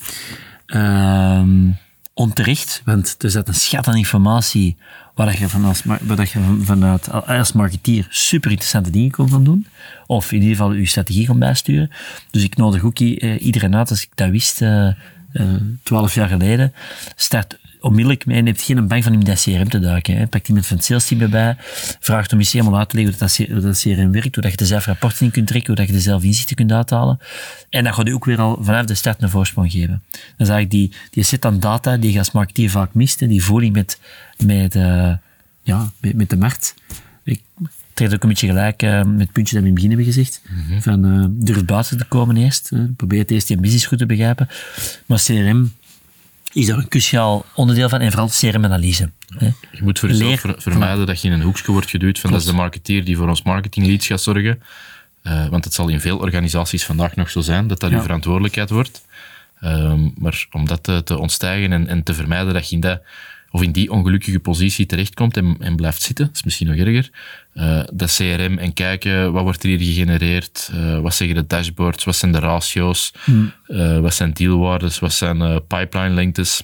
Ehm, 0.67 1.71
onterecht, 2.15 2.83
want 2.85 3.17
er 3.19 3.31
zat 3.31 3.49
een 3.49 3.55
schat 3.55 3.89
aan 3.89 3.97
informatie 3.97 4.77
waar 5.15 5.39
je, 5.39 5.49
van 5.49 5.65
als, 5.65 5.83
je 5.83 6.27
van- 6.27 6.63
vanuit, 6.63 7.27
als 7.27 7.53
marketeer 7.53 8.07
super 8.11 8.51
interessante 8.51 8.91
dingen 8.91 9.11
kon 9.11 9.29
van 9.29 9.45
doen. 9.45 9.67
Of 10.07 10.33
in 10.33 10.41
ieder 10.41 10.57
geval 10.57 10.73
je 10.73 10.87
strategie 10.87 11.27
kon 11.27 11.39
bijsturen. 11.39 11.91
Dus 12.31 12.43
ik 12.43 12.57
nodig 12.57 12.85
ook 12.85 12.99
eh, 12.99 13.45
iedereen 13.45 13.77
uit 13.77 13.91
als 13.91 14.03
ik 14.03 14.11
dat 14.15 14.31
wist, 14.31 14.63
eh, 14.63 14.87
eh, 14.87 14.95
twaalf 15.83 16.15
jaar 16.15 16.29
geleden. 16.29 16.73
Start 17.17 17.59
onmiddellijk 17.85 18.27
mee 18.27 18.39
en 18.39 18.47
hebt 18.47 18.63
geen 18.63 18.89
bang 18.89 19.05
van 19.05 19.13
in 19.13 19.21
dat 19.21 19.43
CRM 19.43 19.69
te 19.69 19.79
duiken. 19.79 20.17
Hè. 20.17 20.27
Pakt 20.27 20.49
iemand 20.49 20.67
van 20.67 20.77
het 20.77 20.85
sales 20.85 21.07
team 21.07 21.21
erbij, 21.21 21.57
vraagt 22.01 22.33
om 22.33 22.39
eens 22.39 22.53
helemaal 22.53 22.79
uit 22.79 22.89
te 22.89 22.97
leggen 22.97 23.15
hoe 23.15 23.27
dat, 23.27 23.37
C- 23.37 23.51
hoe 23.53 23.61
dat 23.61 23.81
CRM 23.81 24.13
werkt, 24.13 24.35
hoe 24.35 24.43
dat 24.43 24.53
je 24.53 24.59
er 24.59 24.67
zelf 24.67 24.87
rapporten 24.87 25.27
in 25.27 25.33
kunt 25.33 25.47
trekken, 25.47 25.67
hoe 25.75 25.77
dat 25.77 25.89
je 25.89 25.95
er 25.95 26.05
zelf 26.05 26.23
inzichten 26.23 26.57
kunt 26.57 26.73
uithalen. 26.73 27.19
En 27.71 27.85
dat 27.85 27.95
gaat 27.95 28.09
u 28.09 28.13
ook 28.13 28.25
weer 28.25 28.41
al 28.41 28.59
vanaf 28.61 28.87
de 28.87 28.95
start 28.95 29.23
een 29.23 29.31
voorsprong 29.31 29.73
geven. 29.73 30.03
Dat 30.11 30.21
is 30.47 30.49
eigenlijk 30.49 30.71
die, 30.71 30.93
die 31.11 31.23
set 31.23 31.45
aan 31.45 31.61
data 31.61 31.97
die 31.97 32.13
je 32.13 32.19
als 32.19 32.31
marketeer 32.31 32.71
vaak 32.71 32.95
mist, 32.95 33.21
hè, 33.21 33.27
die 33.27 33.45
voeling 33.45 33.73
met, 33.73 34.01
met, 34.45 34.75
eh, 34.75 35.13
ja, 35.63 35.93
met, 36.01 36.15
met 36.15 36.31
de 36.31 36.37
markt. 36.37 36.75
Ik 37.25 37.43
trek 37.95 38.13
ook 38.13 38.23
een 38.23 38.29
beetje 38.29 38.47
gelijk 38.47 38.83
eh, 38.83 39.03
met 39.05 39.21
het 39.21 39.33
puntje 39.33 39.55
dat 39.55 39.65
we 39.65 39.69
in 39.71 39.75
het 39.75 39.75
begin 39.75 39.89
hebben 39.89 40.07
gezegd. 40.07 40.43
Van 40.81 41.05
eh, 41.05 41.27
durf 41.31 41.65
buiten 41.65 41.99
te 41.99 42.05
komen 42.05 42.37
eerst. 42.37 42.71
probeer 42.97 43.19
het 43.19 43.31
eerst 43.31 43.49
je 43.49 43.57
business 43.57 43.87
goed 43.87 43.99
te 43.99 44.07
begrijpen. 44.07 44.49
Maar 45.07 45.23
CRM 45.25 45.73
is 46.55 46.67
daar 46.67 46.79
een 46.79 46.89
cruciaal 46.89 47.45
onderdeel 47.55 47.89
van 47.89 48.01
en 48.01 48.11
vooral 48.11 48.29
CRM-analyse. 48.29 49.11
hè. 49.39 49.47
Je 49.73 49.83
moet 49.83 49.99
voor 49.99 50.09
jezelf 50.09 50.41
ver- 50.41 50.55
vermijden 50.59 51.07
dat 51.07 51.21
je 51.21 51.29
in 51.29 51.35
een 51.35 51.43
hoekje 51.43 51.73
wordt 51.73 51.91
geduwd 51.91 52.19
van 52.19 52.31
dat 52.31 52.41
is 52.41 52.47
de 52.47 52.53
marketeer 52.53 53.05
die 53.05 53.17
voor 53.17 53.29
ons 53.29 53.43
marketingleads 53.43 54.07
gaat 54.07 54.21
zorgen. 54.23 54.63
Eh, 55.23 55.47
want 55.49 55.65
het 55.65 55.75
zal 55.75 55.89
in 55.89 56.01
veel 56.01 56.19
organisaties 56.19 56.85
vandaag 56.85 57.17
nog 57.17 57.31
zo 57.31 57.41
zijn 57.41 57.67
dat 57.67 57.81
dat 57.81 57.91
Ja. 57.91 57.97
uw 57.97 58.03
verantwoordelijkheid 58.03 58.71
wordt. 58.71 59.05
Ehm, 59.61 60.09
maar 60.19 60.47
om 60.53 60.67
dat 60.67 60.83
te, 60.83 61.03
te 61.05 61.19
ontstijgen 61.19 61.73
en, 61.73 61.89
en 61.89 62.03
te 62.03 62.15
vermijden 62.15 62.55
dat 62.55 62.69
je 62.69 62.75
in, 62.75 62.81
dat, 62.81 63.01
of 63.55 63.63
in 63.63 63.73
die 63.73 63.91
ongelukkige 63.91 64.39
positie 64.39 64.87
terechtkomt 64.87 65.37
en, 65.37 65.57
en 65.61 65.77
blijft 65.77 66.03
zitten, 66.03 66.27
dat 66.27 66.35
is 66.35 66.43
misschien 66.43 66.67
nog 66.67 66.77
erger. 66.77 67.11
Eh, 67.53 67.81
dat 67.93 68.15
CRM 68.15 68.59
en 68.59 68.73
kijken, 68.73 69.33
wat 69.33 69.43
wordt 69.43 69.63
er 69.63 69.69
hier 69.69 69.79
gegenereerd? 69.79 70.71
Eh, 70.73 70.99
wat 70.99 71.15
zeggen 71.15 71.37
de 71.37 71.47
dashboards? 71.47 72.05
Wat 72.05 72.17
zijn 72.17 72.33
de 72.33 72.39
ratio's? 72.39 73.13
Eh, 73.67 73.99
wat 73.99 74.15
zijn 74.15 74.33
dealwaardes? 74.33 74.99
Wat 74.99 75.13
zijn 75.13 75.67
pipeline 75.67 76.15
lengtes? 76.15 76.63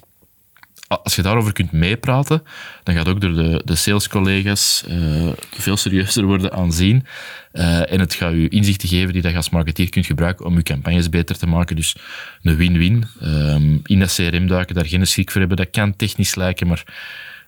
Als 0.98 1.14
je 1.14 1.22
daarover 1.22 1.52
kunt 1.52 1.72
meepraten, 1.72 2.42
dan 2.82 2.94
gaat 2.94 3.08
ook 3.08 3.20
door 3.20 3.34
de, 3.34 3.62
de 3.64 3.74
salescollega's 3.74 4.84
eh, 4.88 5.28
veel 5.50 5.76
serieuzer 5.76 6.24
worden 6.24 6.52
aanzien. 6.52 7.06
Eh, 7.52 7.92
en 7.92 8.00
het 8.00 8.14
gaat 8.14 8.32
je 8.32 8.48
inzichten 8.48 8.88
geven 8.88 9.12
die 9.12 9.28
je 9.28 9.36
als 9.36 9.50
marketeer 9.50 9.88
kunt 9.88 10.06
gebruiken 10.06 10.46
om 10.46 10.56
je 10.56 10.62
campagnes 10.62 11.08
beter 11.08 11.38
te 11.38 11.46
maken. 11.46 11.76
Dus 11.76 11.96
een 12.42 12.56
win-win. 12.56 13.04
Ehm, 13.20 13.78
in 13.84 13.98
dat 13.98 14.14
CRM 14.14 14.46
duiken, 14.46 14.74
daar 14.74 14.86
geen 14.86 15.06
schrik 15.06 15.30
voor 15.30 15.40
hebben. 15.40 15.58
Dat 15.58 15.70
kan 15.70 15.96
technisch 15.96 16.34
lijken, 16.34 16.66
maar 16.66 16.84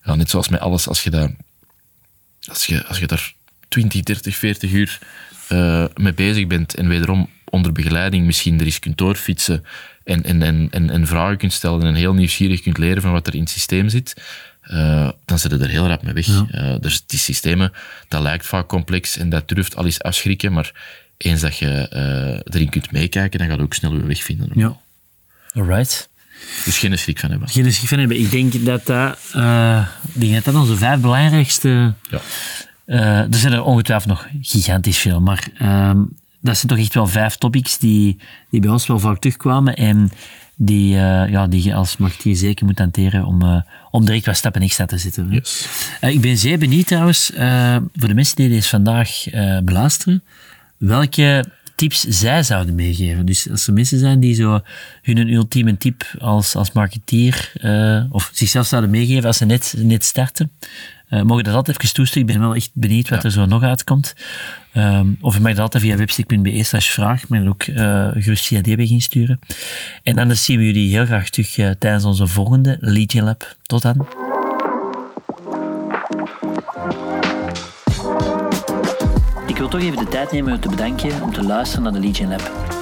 ja, 0.04 0.14
net 0.14 0.30
zoals 0.30 0.48
met 0.48 0.60
alles, 0.60 0.88
als 0.88 1.02
je, 1.02 1.10
dat, 1.10 1.30
als 2.48 2.66
je, 2.66 2.86
als 2.86 2.98
je 2.98 3.06
daar 3.06 3.32
20, 3.68 4.02
30, 4.02 4.36
40 4.36 4.72
uur 4.72 4.98
eh, 5.48 5.84
mee 5.94 6.14
bezig 6.14 6.46
bent 6.46 6.74
en 6.74 6.88
wederom 6.88 7.30
onder 7.44 7.72
begeleiding 7.72 8.26
misschien 8.26 8.60
er 8.60 8.64
eens 8.64 8.78
kunt 8.78 8.98
doorfietsen 8.98 9.64
en, 10.04 10.22
en, 10.22 10.42
en, 10.42 10.68
en, 10.70 10.90
en 10.90 11.06
vragen 11.06 11.36
kunt 11.36 11.52
stellen 11.52 11.82
en 11.82 11.94
heel 11.94 12.14
nieuwsgierig 12.14 12.60
kunt 12.60 12.78
leren 12.78 13.02
van 13.02 13.12
wat 13.12 13.26
er 13.26 13.34
in 13.34 13.40
het 13.40 13.50
systeem 13.50 13.88
zit, 13.88 14.14
eh, 14.62 15.08
dan 15.24 15.38
zit 15.38 15.50
je 15.50 15.58
er 15.58 15.68
heel 15.68 15.88
rap 15.88 16.02
mee 16.02 16.14
weg. 16.14 16.26
Eh, 16.50 16.74
dus 16.80 17.06
die 17.06 17.18
systemen, 17.18 17.72
dat 18.08 18.22
lijkt 18.22 18.46
vaak 18.46 18.68
complex 18.68 19.16
en 19.16 19.28
dat 19.28 19.48
durft 19.48 19.76
al 19.76 19.84
eens 19.84 20.02
afschrikken, 20.02 20.52
maar 20.52 20.72
eens 21.16 21.40
dat 21.40 21.56
je 21.56 21.88
eh, 21.88 22.54
erin 22.54 22.68
kunt 22.68 22.92
meekijken, 22.92 23.38
dan 23.38 23.48
gaat 23.48 23.56
je 23.56 23.62
ook 23.62 23.74
snel 23.74 23.92
je 23.92 24.06
weg 24.06 24.22
vinden. 24.22 24.50
Ja. 24.54 24.76
Alright. 25.54 26.08
Dus 26.64 26.78
geen 26.78 26.98
schrik 26.98 27.18
van 27.18 27.30
hebben. 27.30 27.48
Geen 27.48 27.72
schrik 27.72 27.88
van 27.88 27.98
hebben. 27.98 28.20
Ik 28.20 28.30
denk 28.30 28.64
dat 28.64 28.86
dat, 28.86 29.18
denk 30.12 30.34
dat, 30.34 30.44
dat 30.44 30.54
onze 30.54 30.76
vijf 30.76 31.00
belangrijkste 31.00 31.94
Ja. 32.10 32.20
Er 32.84 33.34
zijn 33.34 33.52
er 33.52 33.62
ongetwijfeld 33.62 34.08
nog 34.08 34.26
gigantisch 34.40 34.98
veel, 34.98 35.20
maar 35.20 35.48
ehm, 35.58 36.00
dat 36.42 36.56
zijn 36.56 36.68
toch 36.68 36.78
echt 36.78 36.94
wel 36.94 37.06
vijf 37.06 37.36
topics 37.36 37.78
die, 37.78 38.18
die 38.50 38.60
bij 38.60 38.70
ons 38.70 38.86
wel 38.86 38.98
vaak 38.98 39.18
terugkwamen 39.18 39.76
en 39.76 40.10
die, 40.56 40.96
eh, 40.96 41.30
ja, 41.30 41.46
die 41.46 41.62
je 41.62 41.74
als 41.74 41.96
marketeer 41.96 42.36
zeker 42.36 42.66
moet 42.66 42.78
hanteren 42.78 43.24
om, 43.24 43.42
uh, 43.42 43.60
om 43.90 44.04
direct 44.04 44.26
wat 44.26 44.36
stappen 44.36 44.62
extra 44.62 44.86
te 44.86 44.98
zetten. 44.98 45.30
Yes. 45.30 45.68
ik 46.00 46.20
ben 46.20 46.38
zeer 46.38 46.58
benieuwd 46.58 46.86
trouwens, 46.86 47.30
voor 47.94 48.08
de 48.08 48.14
mensen 48.14 48.36
die 48.36 48.48
deze 48.48 48.68
vandaag 48.68 49.24
beluisteren, 49.64 50.22
welke 50.76 51.44
tips 51.74 52.00
zij 52.00 52.42
zouden 52.42 52.74
meegeven. 52.74 53.26
Dus 53.26 53.50
als 53.50 53.66
er 53.66 53.72
mensen 53.72 53.98
zijn 53.98 54.20
die 54.20 54.34
zo 54.34 54.60
hun 55.02 55.32
ultieme 55.32 55.76
tip 55.76 56.14
als, 56.18 56.54
als 56.56 56.72
marketeer 56.72 57.52
of 58.10 58.30
zichzelf 58.32 58.66
zouden 58.66 58.90
meegeven 58.90 59.24
als 59.24 59.36
ze 59.36 59.44
net, 59.44 59.74
net 59.76 60.04
starten, 60.04 60.50
uh, 61.12 61.22
mogen 61.22 61.44
dat 61.44 61.54
altijd 61.54 61.82
even 61.82 61.94
toesturen. 61.94 62.28
Ik 62.28 62.34
ben 62.34 62.44
wel 62.44 62.54
echt 62.54 62.70
benieuwd 62.72 63.08
wat 63.08 63.24
er 63.24 63.30
zo 63.30 63.46
nog 63.46 63.62
uitkomt. 63.62 64.14
Um, 64.74 65.16
of 65.20 65.34
je 65.34 65.40
mag 65.40 65.52
dat 65.52 65.60
altijd 65.60 65.82
via 65.82 65.96
webstick.be 65.96 66.62
slash 66.64 66.88
vraag, 66.88 67.28
maar 67.28 67.46
ook 67.46 67.66
uh, 67.66 68.08
gerust 68.12 68.46
via 68.46 68.60
DB 68.60 68.78
insturen. 68.78 69.40
En 70.02 70.18
anders 70.18 70.44
zien 70.44 70.58
we 70.58 70.64
jullie 70.64 70.90
heel 70.90 71.06
graag 71.06 71.28
terug 71.28 71.58
uh, 71.58 71.70
tijdens 71.70 72.04
onze 72.04 72.26
volgende 72.26 72.76
Legion 72.80 73.24
Lab. 73.24 73.56
Tot 73.62 73.82
dan. 73.82 74.06
Ik 79.46 79.56
wil 79.56 79.68
toch 79.68 79.80
even 79.80 79.96
de 79.96 80.10
tijd 80.10 80.32
nemen 80.32 80.52
om 80.52 80.60
te 80.60 80.68
bedanken 80.68 81.22
om 81.22 81.32
te 81.32 81.42
luisteren 81.42 81.84
naar 81.84 81.92
de 81.92 82.00
Legion 82.00 82.28
Lab. 82.28 82.81